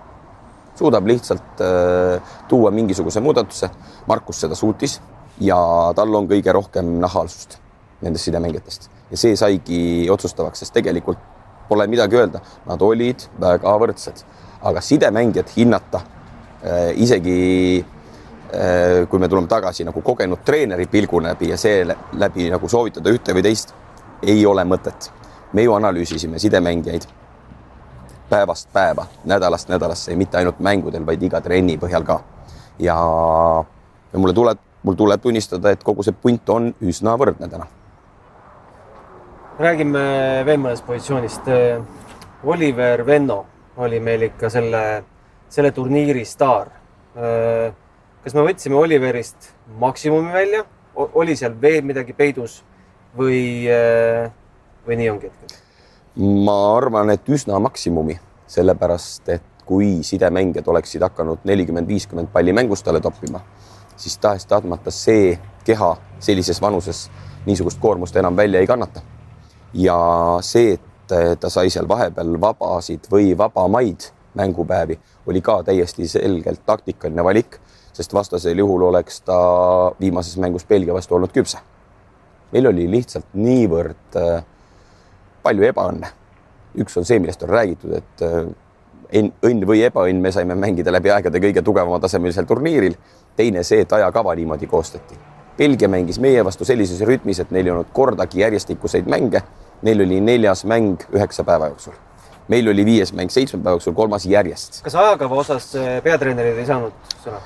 [0.75, 3.69] suudab lihtsalt äh, tuua mingisuguse muudatuse.
[4.07, 4.99] Markus seda suutis
[5.41, 5.57] ja
[5.95, 7.57] tal on kõige rohkem nahaalsust
[8.03, 9.79] nendest sidemängijatest ja see saigi
[10.11, 11.21] otsustavaks, sest tegelikult
[11.69, 14.23] pole midagi öelda, nad olid väga võrdsed,
[14.65, 17.39] aga sidemängijat hinnata äh, isegi
[17.81, 23.35] äh, kui me tuleme tagasi nagu kogenud treeneri pilgu läbi ja seeläbi nagu soovitada ühte
[23.35, 23.75] või teist,
[24.23, 25.11] ei ole mõtet.
[25.53, 27.05] me ju analüüsisime sidemängijaid
[28.29, 32.19] päevast päeva, nädalast nädalasse mitte ainult mängudel, vaid iga trenni põhjal ka.
[32.79, 32.95] ja,
[34.13, 37.67] ja mulle tuleb, mul tuleb tunnistada, et kogu see punt on üsna võrdne täna.
[39.59, 41.49] Räägime veel mõnest positsioonist.
[42.45, 43.45] Oliver Venno
[43.81, 44.81] oli meil ikka selle,
[45.49, 46.71] selle turniiri staar.
[48.23, 50.65] kas me võtsime Oliverist maksimumi välja,
[50.95, 52.63] oli seal veel midagi peidus
[53.17, 53.67] või,
[54.87, 55.61] või nii ongi hetkel?
[56.15, 58.15] ma arvan, et üsna maksimumi,
[58.47, 63.41] sellepärast et kui sidemängijad oleksid hakanud nelikümmend, viiskümmend palli mängust talle toppima,
[63.97, 65.33] siis tahes-tahtmata see
[65.65, 67.09] keha sellises vanuses
[67.45, 69.01] niisugust koormust enam välja ei kannata.
[69.73, 69.97] Ja
[70.41, 77.23] see, et ta sai seal vahepeal vabasid või vabamaid mängupäevi, oli ka täiesti selgelt taktikaline
[77.23, 77.59] valik,
[77.93, 79.37] sest vastasel juhul oleks ta
[79.99, 81.57] viimases mängus Belgia vastu olnud küpse.
[82.51, 84.43] meil oli lihtsalt niivõrd äh,
[85.43, 86.07] palju ebaõnne.
[86.77, 88.45] üks on see, millest on räägitud, et äh,
[89.13, 92.95] õnn või ebaõnn, me saime mängida läbi aegade kõige tugevama tasemelisel turniiril.
[93.35, 95.34] teine see, et ajakava niimoodi koostati.
[95.57, 99.41] Belgia mängis meie vastu sellises rütmis, et neil ei olnud kordagi järjestikuseid mänge.
[99.85, 101.93] Neil oli neljas mäng üheksa päeva jooksul.
[102.47, 104.83] meil oli viies mäng seitsme päeva jooksul, kolmas järjest.
[104.83, 105.71] kas ajakava osas
[106.03, 107.41] peatreenerid ei saanud sõna?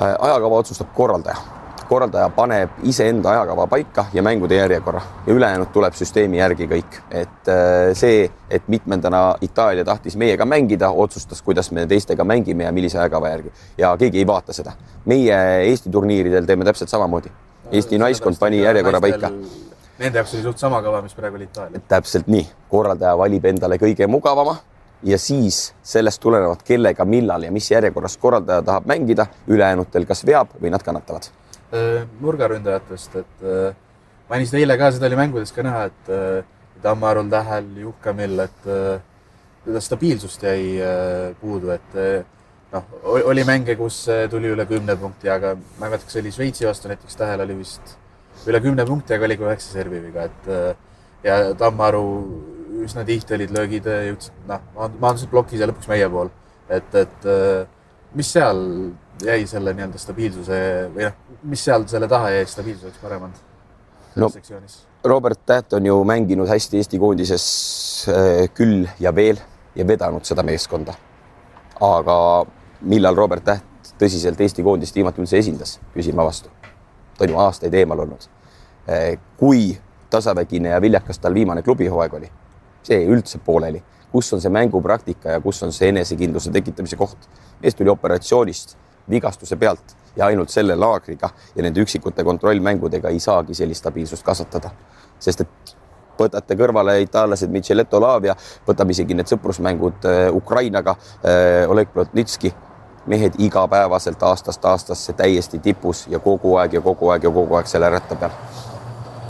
[0.00, 5.94] Äh, ajakava otsustab korraldaja korraldaja paneb iseenda ajakava paika ja mängude järjekorra ja ülejäänud tuleb
[5.98, 7.00] süsteemi järgi kõik.
[7.10, 12.72] et äh, see, et mitmendana Itaalia tahtis meiega mängida, otsustas, kuidas me teistega mängime ja
[12.72, 14.72] millise ajakava järgi ja keegi ei vaata seda.
[15.04, 17.30] meie Eesti turniiridel teeme täpselt samamoodi.
[17.70, 19.30] Eesti naiskond pani järjekorra paika.
[20.00, 21.80] Nende jaoks oli suht sama kava, mis praegu oli Itaalia.
[21.88, 24.56] täpselt nii, korraldaja valib endale kõige mugavama
[25.06, 30.56] ja siis sellest tulenevalt, kellega, millal ja mis järjekorras korraldaja tahab mängida, ülejäänutel kas veab
[30.60, 31.30] või nad kannatavad.
[32.20, 33.46] nurgaründajatest, et
[34.28, 36.10] mainisid eile ka, seda oli mängudes ka näha, et
[36.82, 38.68] Tammarul, Tähel, Juhkamil, et
[39.64, 40.80] seda stabiilsust jäi
[41.40, 42.26] puudu, et
[42.72, 46.68] noh, oli mänge, kus tuli üle kümne punkti, aga ma ei mäleta, kas oli Šveitsi
[46.68, 47.96] vastu näiteks, Tähel oli vist
[48.48, 50.50] üle kümne punkti, aga oli ka üheksa serviviga, et
[51.26, 52.04] ja Tammaru
[52.84, 56.30] üsna tihti olid löögid, jõudsid, noh, maandusid plokis ja lõpuks meie pool.
[56.70, 57.26] et, et
[58.14, 58.60] mis seal
[59.24, 60.60] jäi selle nii-öelda stabiilsuse
[60.94, 61.18] või noh,
[61.50, 63.42] mis seal selle taha jäi, et stabiilsus oleks parem olnud?
[64.16, 64.78] no sektsioonis?
[65.04, 67.44] Robert Täht on ju mänginud hästi Eesti koondises
[68.56, 69.40] küll ja veel
[69.74, 70.94] ja vedanud seda meeskonda.
[71.80, 72.16] aga
[72.80, 76.48] millal Robert Täht tõsiselt Eesti koondist viimati üldse esindas, küsin ma vastu.
[77.18, 78.28] ta on ju aastaid eemal olnud.
[78.88, 79.78] Äh, kui
[80.10, 82.30] tasavägine ja viljakas tal viimane klubihooaeg oli
[82.82, 87.28] see üldse pooleli, kus on see mängupraktika ja kus on see enesekindluse tekitamise koht.
[87.62, 88.76] mees tuli operatsioonist
[89.10, 94.70] vigastuse pealt ja ainult selle laagriga ja nende üksikute kontrollmängudega ei saagi sellist stabiilsust kasvatada,
[95.18, 95.76] sest et
[96.20, 98.34] võtate kõrvale itaallased Micheletto Lavia,
[98.66, 102.52] võtame isegi need sõprusmängud äh, Ukrainaga, äh, Oleg Plotnitski,
[103.10, 107.66] mehed igapäevaselt aastast aastasse täiesti tipus ja kogu aeg ja kogu aeg ja kogu aeg
[107.70, 108.36] selle ratta peal.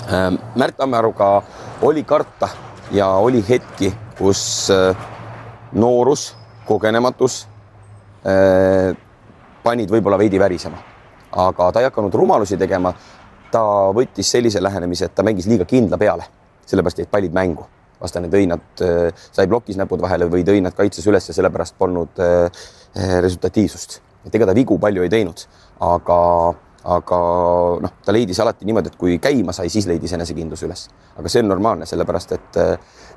[0.04, 1.30] Äh, Märt Tammearuga
[1.82, 2.48] oli karta
[2.92, 4.42] ja oli hetki, kus
[4.74, 4.96] äh,
[5.72, 6.34] noorus,
[6.66, 7.46] kogenematus
[8.26, 8.96] äh,
[9.62, 10.78] panid võib-olla veidi värisema,
[11.32, 12.94] aga ta ei hakanud rumalusi tegema.
[13.50, 16.22] ta võttis sellise lähenemise, et ta mängis liiga kindla peale,
[16.70, 17.64] sellepärast jäid pallid mängu,
[18.00, 21.78] vastane tõi nad, äh, sai plokis näpud vahele või tõi nad kaitses üles ja sellepärast
[21.78, 22.24] polnud
[22.94, 24.00] resultatiivsust.
[24.26, 25.46] et ega ta vigu palju ei teinud,
[25.80, 26.18] aga
[26.84, 27.16] aga
[27.84, 30.88] noh, ta leidis alati niimoodi, et kui käima sai, siis leidis enesekindlus üles.
[31.16, 32.58] aga see on normaalne, sellepärast et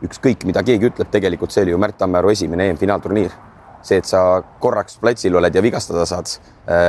[0.04, 3.32] ükskõik, mida keegi ütleb, tegelikult see oli ju Märt Tammearu esimene EM-finaalturniir.
[3.84, 6.30] see, et sa korraks platsil oled ja vigastada saad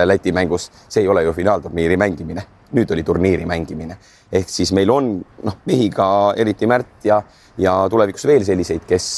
[0.05, 3.97] Läti mängus, see ei ole ju finaalturniiri mängimine, nüüd oli turniiri mängimine.
[4.33, 7.23] ehk siis meil on noh, mehi ka eriti Märt ja,
[7.59, 9.09] ja tulevikus veel selliseid, kes,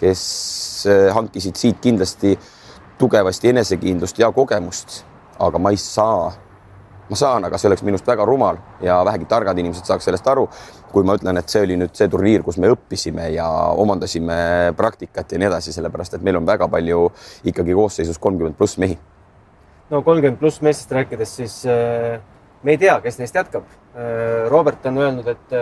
[0.00, 0.22] kes
[0.90, 2.36] äh, hankisid siit kindlasti
[2.98, 5.02] tugevasti enesekindlust ja kogemust,
[5.38, 6.32] aga ma ei saa
[7.06, 10.46] ma saan, aga see oleks minust väga rumal ja vähegi targad inimesed saaks sellest aru,
[10.90, 13.46] kui ma ütlen, et see oli nüüd see turniir, kus me õppisime ja
[13.78, 14.38] omandasime
[14.78, 17.04] praktikat ja nii edasi, sellepärast et meil on väga palju
[17.46, 18.98] ikkagi koosseisus kolmkümmend pluss mehi.
[19.90, 22.18] no kolmkümmend pluss meestest rääkides, siis äh,
[22.62, 24.50] me ei tea, kes neist jätkab äh,.
[24.50, 25.54] Robert on öelnud, et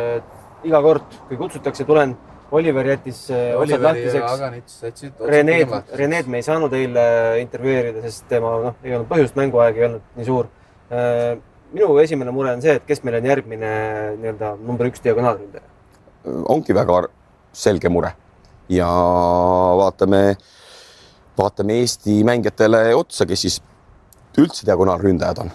[0.65, 2.17] iga kord, kui kutsutakse, tulen
[2.55, 5.07] Oliver jättis äh, otsad lahtiseks.
[5.27, 7.07] Reneed, Reneed me ei saanud eile
[7.43, 10.53] intervjueerida, sest tema noh, ei olnud põhjust, mänguaeg ei olnud nii suur
[10.93, 11.39] Äh,
[11.73, 13.71] minu esimene mure on see, et kes meil on järgmine
[14.21, 15.65] nii-öelda number üks diagonaalründaja?
[16.25, 16.99] ongi väga
[17.53, 18.11] selge mure
[18.73, 18.89] ja
[19.81, 20.21] vaatame,
[21.37, 23.59] vaatame Eesti mängijatele otsa, kes siis
[24.41, 25.51] üldse diagonaalründajad on,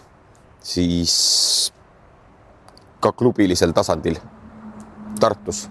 [0.65, 1.15] siis
[2.99, 4.19] ka klubilisel tasandil
[5.19, 5.67] Tartus,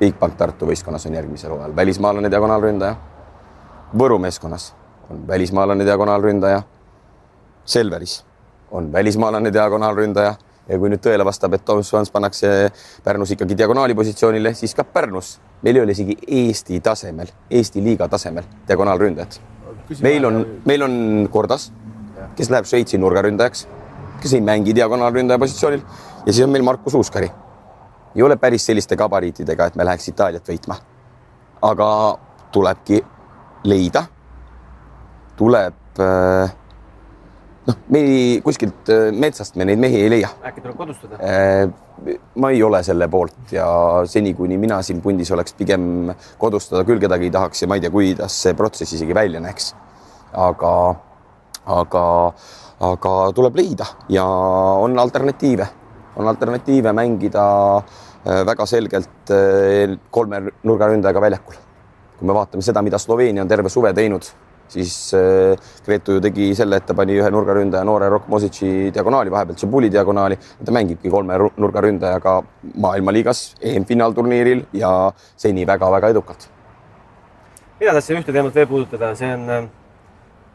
[0.00, 2.94] Bigbank Tartu võistkonnas on järgmisel hooajal välismaalane diagonaalründaja.
[3.98, 4.72] Võru meeskonnas
[5.10, 6.62] on välismaalane diagonaalründaja.
[7.64, 8.24] Selveris
[8.70, 10.34] on välismaalane diagonaalründaja
[10.68, 12.70] ja kui nüüd tõele vastab, et Tom Swans pannakse
[13.04, 18.08] Pärnus ikkagi diagonaali positsioonile, siis ka Pärnus meil ei ole isegi Eesti tasemel, Eesti liiga
[18.08, 19.40] tasemel diagonaalründajat.
[20.02, 21.70] meil on, meil on Kordas,
[22.36, 23.66] kes läheb Šveitsi nurgaründajaks,
[24.22, 25.82] kes ei mängi diagonaalründaja positsioonil
[26.26, 27.30] ja siis on meil Markus Uuskari.
[28.14, 30.76] Ei ole päris selliste gabariitidega, et me läheks Itaaliat võitma.
[31.62, 31.88] aga
[32.52, 32.98] tulebki
[33.64, 34.02] leida,
[35.36, 36.52] tuleb äh,
[37.68, 40.30] noh, me ei, kuskilt äh, metsast me neid mehi ei leia.
[40.48, 41.18] äkki tuleb kodustada?
[41.22, 43.66] Äh, ma ei ole selle poolt ja
[44.10, 47.84] seni, kuni mina siin pundis oleks, pigem kodustada küll kedagi ei tahaks ja ma ei
[47.84, 49.72] tea, kuidas see protsess isegi välja näeks.
[50.32, 50.72] aga,
[51.68, 52.04] aga,
[52.80, 54.24] aga tuleb leida ja
[54.80, 55.68] on alternatiive,
[56.16, 57.44] on alternatiive mängida
[57.78, 59.34] äh, väga selgelt
[60.10, 61.60] kolme nurgaründajaga väljakul.
[62.18, 64.28] kui me vaatame seda, mida Sloveenia on terve suve teinud
[64.72, 69.32] siis äh, Gretu ju tegi selle, et ta pani ühe nurgaründaja noore Rok Mosic'i diagonaali
[69.32, 70.38] vahepealt, Tšabuli diagonaali.
[70.64, 72.34] ta mängibki kolme nurgaründajaga
[72.86, 76.48] maailmaliigas EM-finaalturniiril ja seni väga-väga edukalt.
[77.80, 79.64] mina tahtsin ühte teemat veel puudutada, see on äh,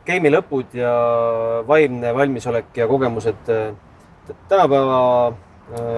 [0.07, 0.93] game'i lõpud ja
[1.67, 3.49] vaimne valmisolek ja kogemused.
[3.49, 3.75] Äh,
[4.49, 5.35] tänapäeva äh,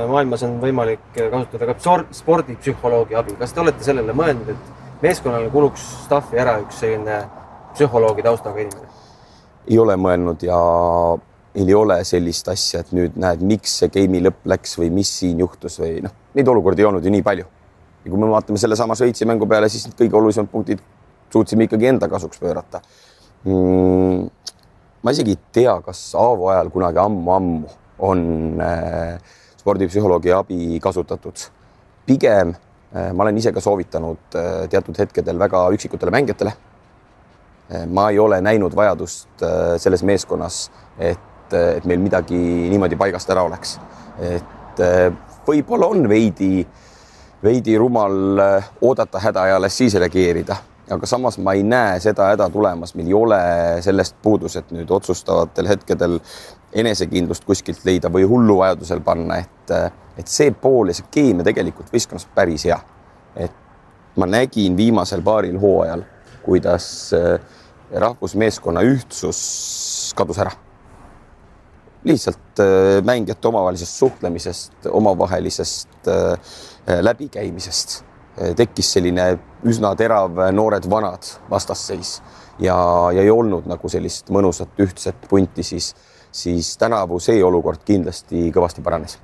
[0.10, 3.36] maailmas on võimalik kasutada ka spordipsühholoogi abi.
[3.40, 7.22] kas te olete sellele mõelnud, et meeskonnale kuluks staffi ära üks selline
[7.76, 8.90] psühholoogi taustaga inimene?
[9.70, 10.58] ei ole mõelnud ja
[11.54, 15.12] meil ei ole sellist asja, et nüüd näed, miks see game'i lõpp läks või mis
[15.22, 17.46] siin juhtus või noh, neid olukordi ei olnud ju nii palju.
[18.06, 20.82] ja kui me vaatame sellesama Šveitsi mängu peale, siis need kõige olulisemad punktid
[21.34, 22.82] suutsime ikkagi enda kasuks pöörata
[23.46, 24.30] mm,.
[25.04, 27.78] ma isegi ei tea, kas Aavo ajal kunagi ammu-ammu
[28.10, 28.24] on
[28.64, 29.20] äh,
[29.70, 31.38] spordipsühholoogi abi kasutatud.
[32.06, 32.56] pigem
[32.96, 36.54] äh, ma olen ise ka soovitanud äh, teatud hetkedel väga üksikutele mängijatele
[37.70, 39.44] äh, ma ei ole näinud vajadust
[39.78, 42.40] selles meeskonnas, et, et meil midagi
[42.72, 43.78] niimoodi paigast ära oleks.
[44.20, 44.82] et
[45.46, 46.66] võib-olla on veidi,
[47.44, 48.42] veidi rumal
[48.82, 50.56] oodata häda ja alles siis reageerida,
[50.92, 53.40] aga samas ma ei näe seda häda tulemas, meil ei ole
[53.86, 56.18] sellest puudus, et nüüd otsustavatel hetkedel
[56.82, 59.74] enesekindlust kuskilt leida või hullu vajadusel panna, et,
[60.20, 62.80] et see pool ja see keemia tegelikult võistkonnas päris hea.
[63.36, 63.54] et
[64.18, 66.02] ma nägin viimasel paaril hooajal,
[66.44, 67.12] kuidas
[67.92, 69.40] rahvusmeeskonna ühtsus
[70.18, 70.52] kadus ära.
[72.04, 72.62] lihtsalt
[73.06, 76.10] mängijate omavahelisest suhtlemisest, omavahelisest
[77.02, 78.04] läbikäimisest
[78.56, 82.20] tekkis selline üsna terav noored-vanad vastasseis
[82.60, 82.76] ja,
[83.14, 85.94] ja ei olnud nagu sellist mõnusat ühtset punti, siis,
[86.32, 89.18] siis tänavu see olukord kindlasti kõvasti paranes.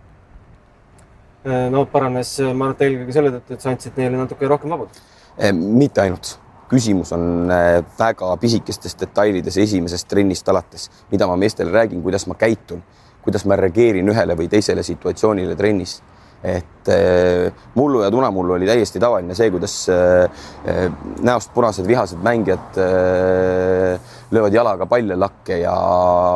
[1.71, 5.02] no paranes, ma arvan, et eelkõige selle tõttu, et sa andsid neile natuke rohkem vabadust.
[5.54, 6.36] mitte ainult,
[6.69, 7.52] küsimus on
[8.00, 12.84] väga pisikestes detailides esimesest trennist alates, mida ma meestele räägin, kuidas ma käitun,
[13.24, 16.02] kuidas ma reageerin ühele või teisele situatsioonile trennis
[16.45, 20.86] et äh, mullu ja tunamullu oli täiesti tavaline see, kuidas äh,
[21.25, 22.79] näost punased vihased mängijad
[24.31, 25.75] löövad jalaga palle lakke ja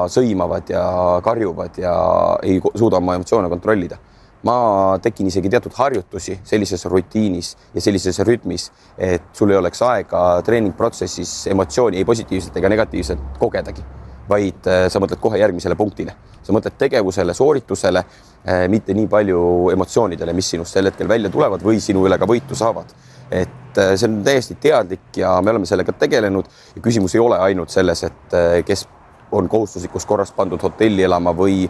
[0.10, 0.84] sõimavad ja
[1.24, 1.94] karjuvad ja
[2.44, 3.98] ei suuda oma emotsioone kontrollida.
[4.44, 10.22] ma tegin isegi teatud harjutusi sellises rutiinis ja sellises rütmis, et sul ei oleks aega
[10.48, 13.84] treeningprotsessis emotsiooni ei positiivselt ega negatiivselt kogedagi
[14.30, 16.14] vaid sa mõtled kohe järgmisele punktile,
[16.44, 18.04] sa mõtled tegevusele, sooritusele,
[18.72, 19.42] mitte nii palju
[19.74, 22.94] emotsioonidele, mis sinust sel hetkel välja tulevad või sinu üle ka võitu saavad.
[23.30, 27.70] et see on täiesti teadlik ja me oleme sellega tegelenud ja küsimus ei ole ainult
[27.70, 28.34] selles, et
[28.66, 28.88] kes
[29.32, 31.70] on kohustuslikus korras pandud hotelli elama või,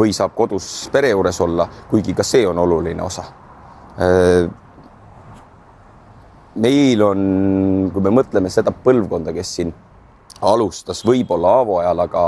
[0.00, 3.26] või saab kodus pere juures olla, kuigi ka see on oluline osa
[6.60, 7.20] meil on,
[7.92, 9.72] kui me mõtleme seda põlvkonda, kes siin
[10.40, 12.24] alustas võib-olla Aavo ajal, aga,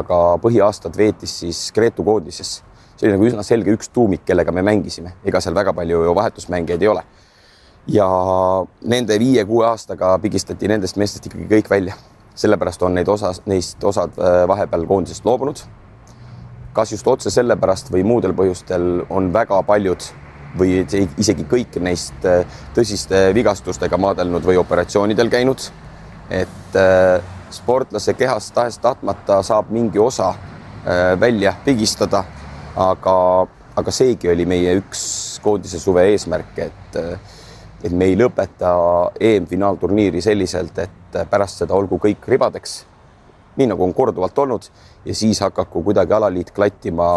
[0.00, 2.62] aga põhiaastad veetis siis Gretu koondises.
[2.96, 6.14] see oli nagu üsna selge üks tuumik, kellega me mängisime, ega seal väga palju ju
[6.14, 7.04] vahetusmängijaid ei ole.
[7.86, 8.08] ja
[8.80, 11.94] nende viie-kuue aastaga pigistati nendest meestest ikkagi kõik välja,
[12.34, 14.16] sellepärast on neid osa, neist osad
[14.48, 15.60] vahepeal koondisest loobunud.
[16.72, 20.02] kas just otse sellepärast või muudel põhjustel on väga paljud
[20.58, 20.84] või
[21.18, 22.26] isegi kõik neist
[22.74, 25.70] tõsiste vigastustega maadelnud või operatsioonidel käinud.
[26.30, 26.76] et
[27.54, 30.34] sportlase kehast tahes-tahtmata saab mingi osa
[31.20, 32.24] välja pigistada,
[32.76, 35.04] aga, aga seegi oli meie üks
[35.42, 36.98] koondise suve eesmärk, et,
[37.84, 38.74] et me ei lõpeta
[39.20, 42.76] EM-finaalturniiri selliselt, et pärast seda olgu kõik ribadeks,
[43.56, 44.68] nii nagu on korduvalt olnud
[45.06, 47.08] ja siis hakaku kuidagi alaliit klattima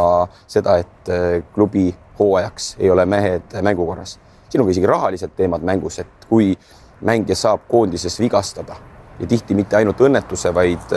[0.47, 1.11] seda, et
[1.53, 4.19] klubi hooajaks ei ole mehed mängukorras.
[4.49, 6.53] siin on ka isegi rahalised teemad mängus, et kui
[7.01, 8.77] mängija saab koondises vigastada
[9.19, 10.93] ja tihti mitte ainult õnnetuse, vaid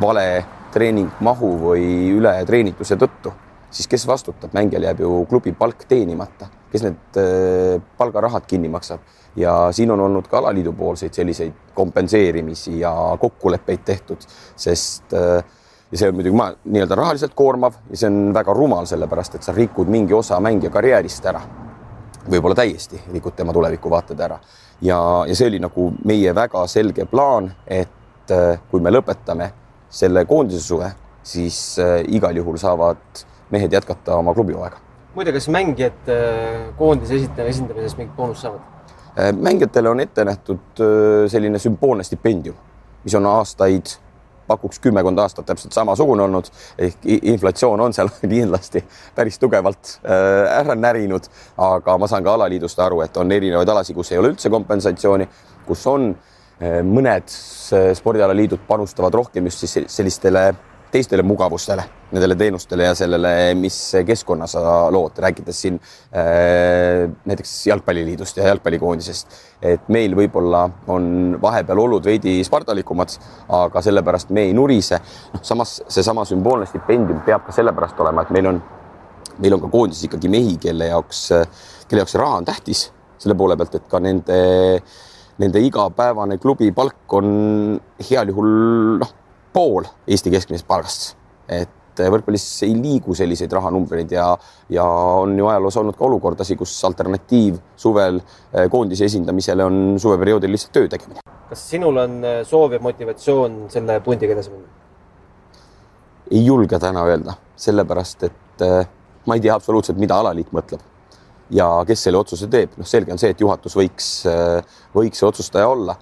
[0.00, 0.26] vale
[0.72, 3.32] treeningmahu või ületreenituse tõttu,
[3.70, 7.18] siis kes vastutab, mängijal jääb ju klubi palk teenimata, kes need
[7.98, 9.04] palgarahad kinni maksab?
[9.36, 15.14] Ja siin on olnud ka alaliidu poolseid selliseid kompenseerimisi ja kokkuleppeid tehtud, sest
[15.92, 19.46] ja see on muidugi ma nii-öelda rahaliselt koormav ja see on väga rumal, sellepärast et
[19.46, 21.40] sa rikud mingi osa mängija karjäärist ära.
[22.22, 24.38] võib-olla täiesti rikud tema tulevikuvaated ära
[24.82, 28.32] ja, ja see oli nagu meie väga selge plaan, et
[28.70, 29.50] kui me lõpetame
[29.92, 30.88] selle koondise suve,
[31.26, 31.76] siis
[32.08, 34.80] igal juhul saavad mehed jätkata oma klubihooaega.
[35.14, 36.12] muide, kas mängijad
[36.78, 38.60] koondise esitaja esindamises mingit boonust saavad?
[39.36, 40.82] mängijatele on ette nähtud
[41.28, 42.56] selline sümboolne stipendium,
[43.04, 43.96] mis on aastaid
[44.46, 46.50] pakuks kümmekond aastat täpselt samasugune olnud.
[46.78, 51.28] Ehk inflatsioon on seal kindlasti päris tugevalt ära närinud,
[51.62, 55.28] aga ma saan ka alaliidust aru, et on erinevaid alasid, kus ei ole üldse kompensatsiooni,
[55.66, 56.12] kus on
[56.62, 57.32] mõned
[57.98, 60.52] spordialaliidud panustavad rohkem just siis sellistele
[60.92, 63.76] teistele mugavustele, nendele teenustele ja sellele, mis
[64.06, 65.78] keskkonna sa lood, rääkides siin
[67.24, 69.38] näiteks jalgpalliliidust ja jalgpallikoondisest.
[69.62, 73.16] et meil võib-olla on vahepeal olud veidi spartalikumad,
[73.48, 75.00] aga sellepärast me ei nurise.
[75.32, 78.62] noh, samas seesama sümboolne stipendium peab ka sellepärast olema, et meil on,
[79.38, 81.28] meil on ka koondises ikkagi mehi, kelle jaoks,
[81.88, 82.90] kelle jaoks raha on tähtis
[83.22, 84.38] selle poole pealt, et ka nende,
[85.40, 87.28] nende igapäevane klubipalk on
[88.10, 88.52] heal juhul
[89.00, 89.18] noh,
[89.52, 91.16] pool Eesti keskmisest palgast.
[91.48, 91.68] et
[92.00, 94.30] võrkpallis ei liigu selliseid rahanumbreid ja,
[94.72, 94.84] ja
[95.20, 100.72] on ju ajaloos olnud ka olukordasid, kus alternatiiv suvel eh, koondise esindamisele on suveperioodil lihtsalt
[100.72, 101.20] töö tegemine.
[101.50, 104.68] kas sinul on eh, soov ja motivatsioon selle pundiga edasi minna?
[106.30, 108.80] ei julge täna öelda, sellepärast et eh,
[109.26, 110.80] ma ei tea absoluutselt, mida alaliit mõtleb
[111.52, 114.12] ja kes selle otsuse teeb, noh, selge on see, et juhatus võiks,
[114.96, 115.98] võiks see otsustaja olla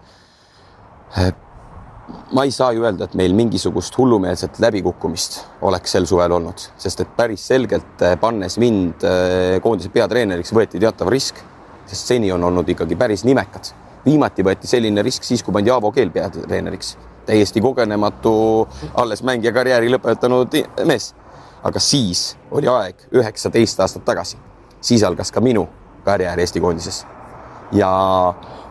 [2.32, 7.02] ma ei saa ju öelda, et meil mingisugust hullumeelset läbikukkumist oleks sel suvel olnud, sest
[7.02, 11.40] et päris selgelt eh, pannes mind eh, koondise peatreeneriks võeti teatav risk,
[11.90, 13.72] sest seni on olnud ikkagi päris nimekad.
[14.04, 19.90] viimati võeti selline risk siis, kui pandi Aavo Keel peatreeneriks, täiesti kogenematu, alles mängija karjääri
[19.90, 20.54] lõpetanud
[20.86, 21.14] mees.
[21.62, 24.38] aga siis oli aeg üheksateist aastat tagasi,
[24.80, 25.68] siis algas ka minu
[26.04, 27.06] karjäär Eesti koondises.
[27.72, 27.90] ja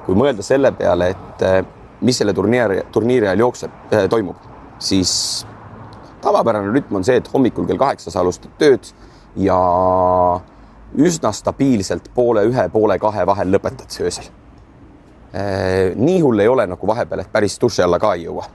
[0.05, 1.65] kui mõelda selle peale, et eh,
[2.01, 4.35] mis selle turniiri, turniiri ajal jookseb, äh, toimub,
[4.79, 5.45] siis
[6.21, 8.91] tavapärane rütm on see, et hommikul kell kaheksa sa alustad tööd
[9.39, 9.57] ja
[10.97, 14.31] üsna stabiilselt poole ühe, poole kahe vahel lõpetad öösel.
[15.29, 18.47] Äh, nii hull ei ole nagu vahepeal, et päris duši alla ka ei jõua.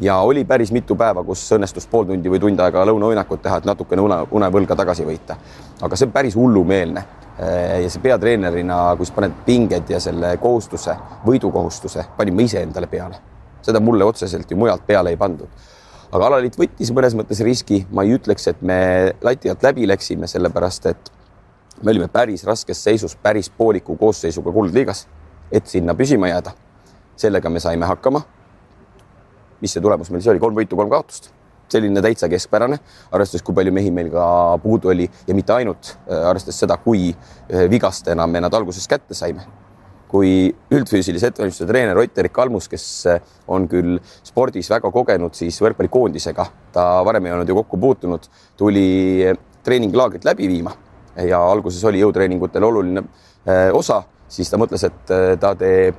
[0.00, 3.64] ja oli päris mitu päeva, kus õnnestus pool tundi või tund aega lõunauinakut teha, et
[3.64, 5.36] natukene une, unevõlga tagasi võita.
[5.82, 7.04] aga see on päris hullumeelne
[7.38, 10.94] ja see peatreenerina, kui sa paned pinged ja selle kohustuse,
[11.26, 13.20] võidukohustuse, panin ma iseendale peale.
[13.66, 15.48] seda mulle otseselt ju mujalt peale ei pandud.
[16.12, 20.26] aga alaliit võttis mõnes mõttes riski, ma ei ütleks, et me lati alt läbi läksime,
[20.26, 21.12] sellepärast et
[21.82, 25.06] me olime päris raskes seisus, päris pooliku koosseisuga kuldliigas,
[25.52, 26.52] et sinna püsima jääda.
[27.16, 28.22] sellega me saime hakkama.
[29.60, 31.35] mis see tulemus meil siis oli, kolm võitu, kolm kaotust
[31.72, 32.78] selline täitsa keskpärane,
[33.14, 34.26] arvestades, kui palju mehi meil ka
[34.62, 39.16] puudu oli ja mitte ainult, äh, arvestades seda, kui äh, vigastena me nad alguses kätte
[39.18, 39.46] saime.
[40.06, 43.16] kui üldfüüsilise ettevalmistuse treener Ott Erik Kalmus, kes äh,
[43.50, 49.26] on küll spordis väga kogenud, siis võrkpallikoondisega ta varem ei olnud ju kokku puutunud, tuli
[49.66, 50.76] treeninglaagrit läbi viima
[51.26, 53.02] ja alguses oli jõutreeningutel oluline
[53.74, 55.98] osa, siis ta mõtles, et ta teeb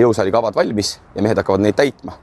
[0.00, 2.16] jõusaali kavad valmis ja mehed hakkavad neid täitma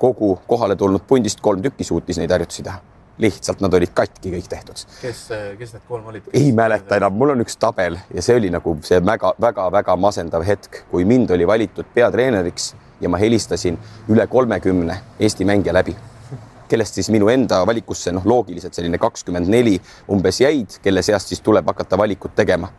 [0.00, 2.80] kogu kohale tulnud pundist kolm tükki suutis neid harjutusi teha.
[3.20, 4.84] lihtsalt nad olid katki kõik tehtud.
[5.00, 5.24] kes,
[5.58, 6.28] kes need kolm olid?
[6.32, 10.84] ei mäleta enam, mul on üks tabel ja see oli nagu see väga-väga-väga masendav hetk,
[10.90, 15.96] kui mind oli valitud peatreeneriks ja ma helistasin üle kolmekümne Eesti mängija läbi
[16.70, 19.74] kellest siis minu enda valikusse noh, loogiliselt selline kakskümmend neli
[20.12, 22.70] umbes jäid, kelle seast siis tuleb hakata valikut tegema.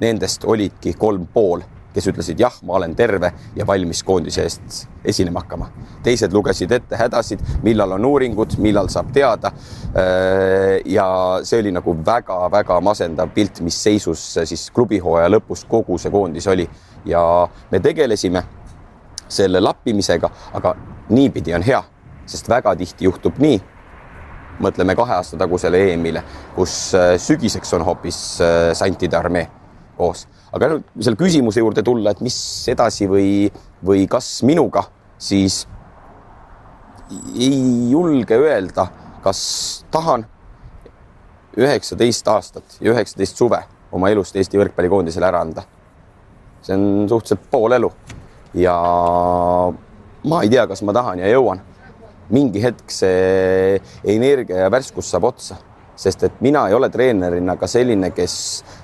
[0.00, 1.62] Nendest olidki kolm pool
[1.94, 5.70] kes ütlesid jah, ma olen terve ja valmis koondise eest esinema hakkama.
[6.02, 9.52] teised lugesid ette hädasid, millal on uuringud, millal saab teada.
[9.90, 16.10] Äh, ja see oli nagu väga-väga masendav pilt, mis seisus siis klubihooaja lõpus kogu see
[16.14, 16.68] koondis oli
[17.04, 17.22] ja
[17.70, 18.44] me tegelesime
[19.28, 20.74] selle lappimisega, aga
[21.10, 21.82] niipidi on hea,
[22.26, 23.60] sest väga tihti juhtub nii
[24.60, 26.22] mõtleme kahe aasta tagusele EM-ile,
[26.54, 29.48] kus äh, sügiseks on hoopis äh, santide armee
[30.00, 32.36] koos aga nüüd selle küsimuse juurde tulla, et mis
[32.70, 33.28] edasi või,
[33.86, 34.84] või kas minuga,
[35.20, 35.62] siis
[37.34, 38.86] ei julge öelda,
[39.24, 39.40] kas
[39.90, 40.26] tahan
[41.58, 43.60] üheksateist aastat ja üheksateist suve
[43.94, 45.64] oma elust Eesti võrkpallikoondisele ära anda.
[46.62, 47.88] see on suhteliselt pool elu
[48.60, 48.74] ja
[50.30, 51.60] ma ei tea, kas ma tahan ja jõuan.
[52.30, 55.56] mingi hetk see energia ja värskus saab otsa
[56.00, 58.34] sest et mina ei ole treenerina ka selline, kes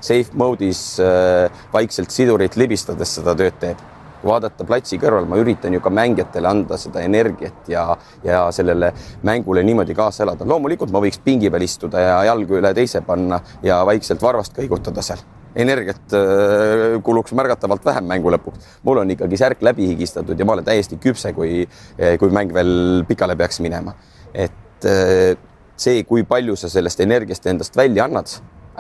[0.05, 3.85] safe mode'is äh, vaikselt sidurit libistades seda tööd teeb.
[4.17, 7.83] kui vaadata platsi kõrval, ma üritan ju ka mängijatele anda seda energiat ja,
[8.25, 8.89] ja sellele
[9.29, 10.45] mängule niimoodi kaasa elada.
[10.49, 15.05] loomulikult ma võiks pingi peal istuda ja jalgu üle teise panna ja vaikselt varvast kõigutada
[15.05, 15.21] seal
[15.57, 18.77] energiat äh, kuluks märgatavalt vähem mängu lõpuks.
[18.85, 21.65] mul on ikkagi särk läbi higistatud ja ma olen täiesti küpse, kui,
[22.21, 23.95] kui mäng veel pikale peaks minema.
[24.35, 25.37] et äh,
[25.77, 28.31] see, kui palju sa sellest energiast endast välja annad,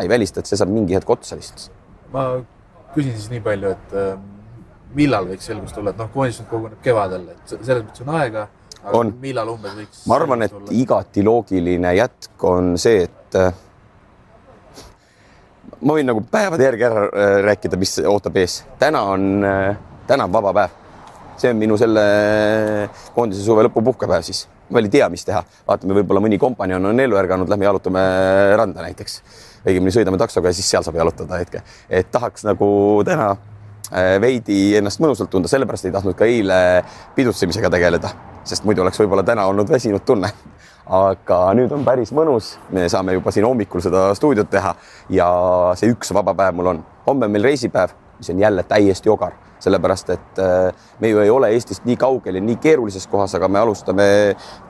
[0.00, 1.68] ei välista, et see saab mingi hetk otsa lihtsalt.
[2.12, 2.28] ma
[2.94, 4.14] küsin siis nii palju, et äh,
[4.96, 8.46] millal võiks selgus tulla, et noh, koondis nüüd koguneb kevadel, et selles mõttes on aega.
[8.96, 9.12] on.
[10.06, 10.72] ma arvan, et tulla?
[10.72, 13.52] igati loogiline jätk on see, et äh,
[15.82, 18.62] ma võin nagu päevade järgi ära äh, rääkida, mis ootab ees.
[18.80, 19.30] täna on,
[20.08, 20.82] täna on vaba päev.
[21.36, 22.02] see on minu selle
[23.12, 27.00] koondise suve lõpu puhkepäev siis veel ei tea, mis teha, vaatame, võib-olla mõni kompanjon on
[27.00, 28.02] ellu ärganud, lähme jalutame
[28.58, 29.20] randa näiteks.
[29.66, 32.68] õigemini sõidame taksoga ja siis seal saab jalutada hetke, et tahaks nagu
[33.06, 36.58] täna äh, veidi ennast mõnusalt tunda, sellepärast ei tahtnud ka eile
[37.16, 38.12] pidutsemisega tegeleda,
[38.46, 40.32] sest muidu oleks võib-olla täna olnud väsinud tunne.
[40.86, 44.76] aga nüüd on päris mõnus, me saame juba siin hommikul seda stuudiot teha
[45.10, 45.26] ja
[45.74, 46.84] see üks vaba päev mul on.
[47.06, 50.68] homme on meil reisipäev, mis on jälle täiesti ogar sellepärast et äh,
[51.00, 54.06] me ju ei ole Eestist nii kaugel ja nii keerulises kohas, aga me alustame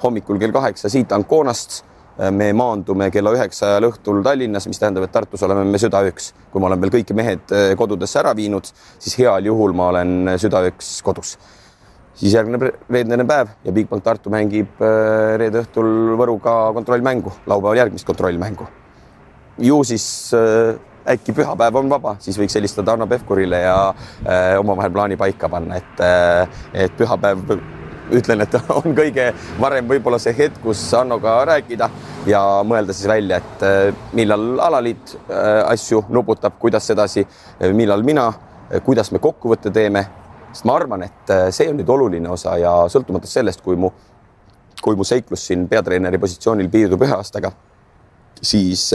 [0.02, 1.82] hommikul kell kaheksa siit Anconast.
[2.16, 6.32] Äh, me maandume kella üheksa ajal õhtul Tallinnas, mis tähendab, et Tartus oleme me südaööks.
[6.52, 10.34] kui ma olen veel kõik mehed äh, kodudesse ära viinud, siis heal juhul ma olen
[10.40, 11.36] südaööks kodus.
[12.16, 18.64] siis järgneb reedene päev ja Bigbank Tartu mängib reede õhtul Võruga kontrollmängu, laupäeval järgmist kontrollmängu.
[19.58, 20.32] ju siis
[21.08, 25.80] äkki pühapäev on vaba, siis võiks helistada Hanno Pevkurile ja äh, omavahel plaani paika panna,
[25.82, 27.58] et äh,, et pühapäev
[28.10, 29.30] ütlen, et on kõige
[29.60, 31.88] varem võib-olla see hetk, kus Hannoga rääkida
[32.30, 38.04] ja mõelda siis välja, et äh, millal alaliit äh, asju nuputab, kuidas edasi, äh, millal
[38.06, 38.30] mina,
[38.84, 40.06] kuidas me kokkuvõtte teeme.
[40.52, 43.90] sest ma arvan, et see on nüüd oluline osa ja sõltumata sellest, kui mu,
[44.82, 47.52] kui mu seiklus siin peatreeneri positsioonil piirdub ühe aastaga,
[48.40, 48.88] siis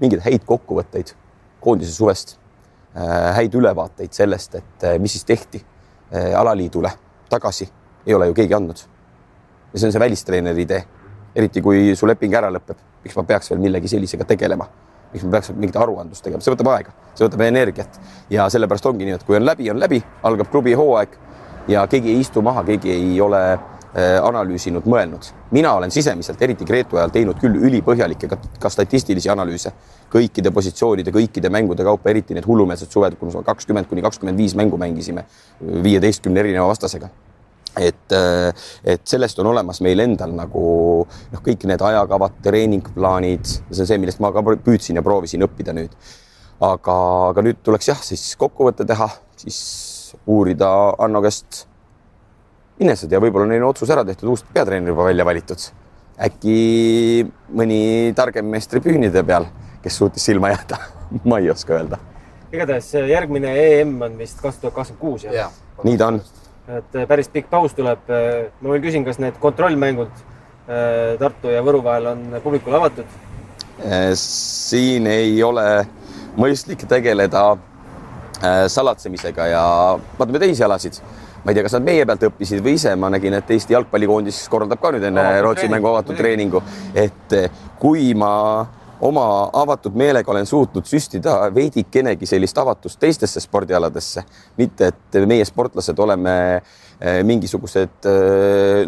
[0.00, 1.12] mingeid häid kokkuvõtteid
[1.62, 2.36] koondise suvest,
[2.96, 6.90] äh, häid ülevaateid sellest, et äh, mis siis tehti äh, alaliidule
[7.30, 7.68] tagasi,
[8.06, 8.84] ei ole ju keegi andnud.
[9.72, 10.82] ja see on see välistreeneri idee,
[11.34, 14.66] eriti kui su leping ära lõpeb, miks ma peaks veel millegi sellisega tegelema?
[15.12, 17.98] Miks ma peaks mingit aruandlust tegema, see võtab aega, see võtab energiat.
[18.32, 21.16] Ja sellepärast ongi nii, et kui on läbi, on läbi, algab klubi hooaeg
[21.68, 23.42] ja keegi ei istu maha, keegi ei ole
[23.94, 25.26] analüüsinud, mõelnud.
[25.50, 29.72] mina olen sisemiselt, eriti Gretu ajal teinud küll ülipõhjalikke ka, ka statistilisi analüüse
[30.12, 34.56] kõikide positsioonide, kõikide mängude kaupa, eriti need hullumeelsed suved, kus me kakskümmend kuni kakskümmend viis
[34.56, 35.26] mängu mängisime
[35.60, 37.10] viieteistkümne erineva vastasega
[37.80, 38.14] et,
[38.84, 40.64] et sellest on olemas meil endal nagu
[41.06, 45.74] noh, kõik need ajakavad, treeningplaanid, see on see, millest ma ka püüdsin ja proovisin õppida
[45.76, 45.94] nüüd.
[46.62, 46.96] aga,
[47.32, 49.08] aga nüüd tuleks jah, siis kokkuvõte teha,
[49.40, 49.58] siis
[50.30, 50.68] uurida
[51.02, 51.64] Anno käest
[52.80, 55.70] inesed ja võib-olla neil on otsus ära tehtud, uus peatreener juba välja valitud.
[56.22, 59.46] äkki mõni targem mees tribüünide peal
[59.82, 60.78] kes suutis silma jääda
[61.28, 61.98] ma ei oska öelda.
[62.52, 65.48] igatahes järgmine EM on vist kaks tuhat kakskümmend kuus, jah ja.?
[65.84, 66.20] nii ta on.
[66.68, 68.10] et äh, päris pikk paus tuleb.
[68.10, 73.20] Äh, ma veel küsin, kas need kontrollmängud äh, Tartu ja Võru vahel on publikule avatud?
[74.20, 75.64] siin ei ole
[76.38, 77.56] mõistlik tegeleda
[78.70, 79.62] salatsemisega ja
[80.18, 80.98] vaatame teisi alasid
[81.42, 84.44] ma ei tea, kas nad meie pealt õppisid või ise, ma nägin, et Eesti jalgpallikoondis
[84.52, 86.62] korraldab ka nüüd enne Rootsi mängu avatud treeningu,
[86.94, 87.34] et
[87.82, 88.32] kui ma
[89.02, 94.22] oma avatud meelega olen suutnud süstida veidikenegi sellist avatust teistesse spordialadesse,
[94.58, 98.86] mitte et meie sportlased oleme eh, mingisugused eh,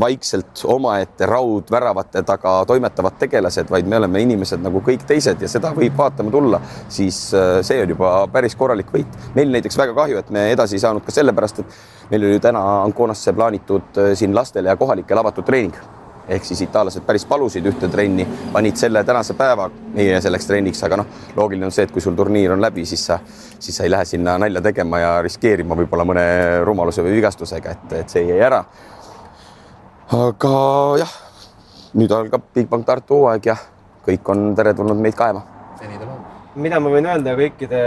[0.00, 5.72] vaikselt omaette raudväravate taga toimetavad tegelased, vaid me oleme inimesed nagu kõik teised ja seda
[5.76, 9.18] võib vaatama tulla, siis eh, see on juba päris korralik võit.
[9.34, 12.62] meil näiteks väga kahju, et me edasi ei saanud ka sellepärast, et meil oli täna
[12.82, 15.76] Anconasse plaanitud siin lastele ja kohalikele avatud treening
[16.28, 21.00] ehk siis itaallased päris palusid ühte trenni, panid selle tänase päeva meie selleks trenniks, aga
[21.02, 23.18] noh, loogiline on see, et kui sul turniir on läbi, siis sa,
[23.58, 26.24] siis sa ei lähe sinna nalja tegema ja riskeerima võib-olla mõne
[26.66, 28.62] rumaluse või vigastusega, et, et see jäi ära.
[30.12, 30.56] Aga
[31.00, 31.12] jah,
[31.96, 33.56] nüüd algab Bigbank Tartu hooaeg ja
[34.04, 35.40] kõik on teretulnud meid kaema.
[35.80, 36.20] seni ta on
[36.62, 37.80] mida ma võin öelda kõikide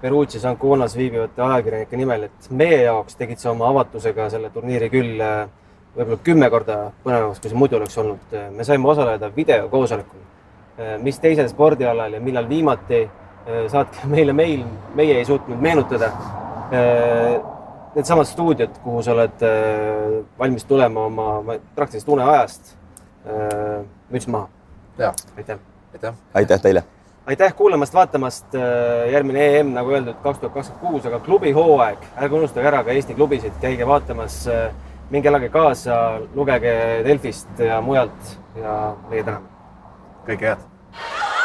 [0.00, 5.20] Perugias Anconas viibivate ajakirjanike nimel, et meie jaoks tegid sa oma avatusega selle turniiri küll
[5.20, 5.44] äh,
[5.98, 8.34] võib-olla kümme korda põnevamaks, kui see muidu oleks olnud.
[8.56, 10.24] me saime osaleda videokoosolekul.
[11.02, 13.02] mis teisel spordialal ja millal viimati,
[13.68, 14.64] saatke meile meil,
[14.94, 16.12] meie ei suutnud meenutada.
[17.94, 19.42] Needsamad stuudiod, kuhu sa oled
[20.38, 22.76] valmis tulema oma praktiliselt uneajast.
[24.10, 24.48] müts maha.
[25.36, 25.58] aitäh.
[25.94, 26.14] aitäh.
[26.34, 26.82] aitäh teile
[27.26, 28.54] aitäh kuulamast-vaatamast.
[29.12, 32.96] järgmine EM, nagu öeldud, kaks tuhat kakskümmend kuus, aga klubi hooaeg, ärge unustage ära ka
[32.96, 34.46] Eesti klubisid, käige vaatamas
[35.10, 36.74] minge elage kaasa, lugege
[37.04, 38.78] Delfist ja mujalt ja
[39.10, 39.46] meie täname.
[40.28, 41.37] kõike head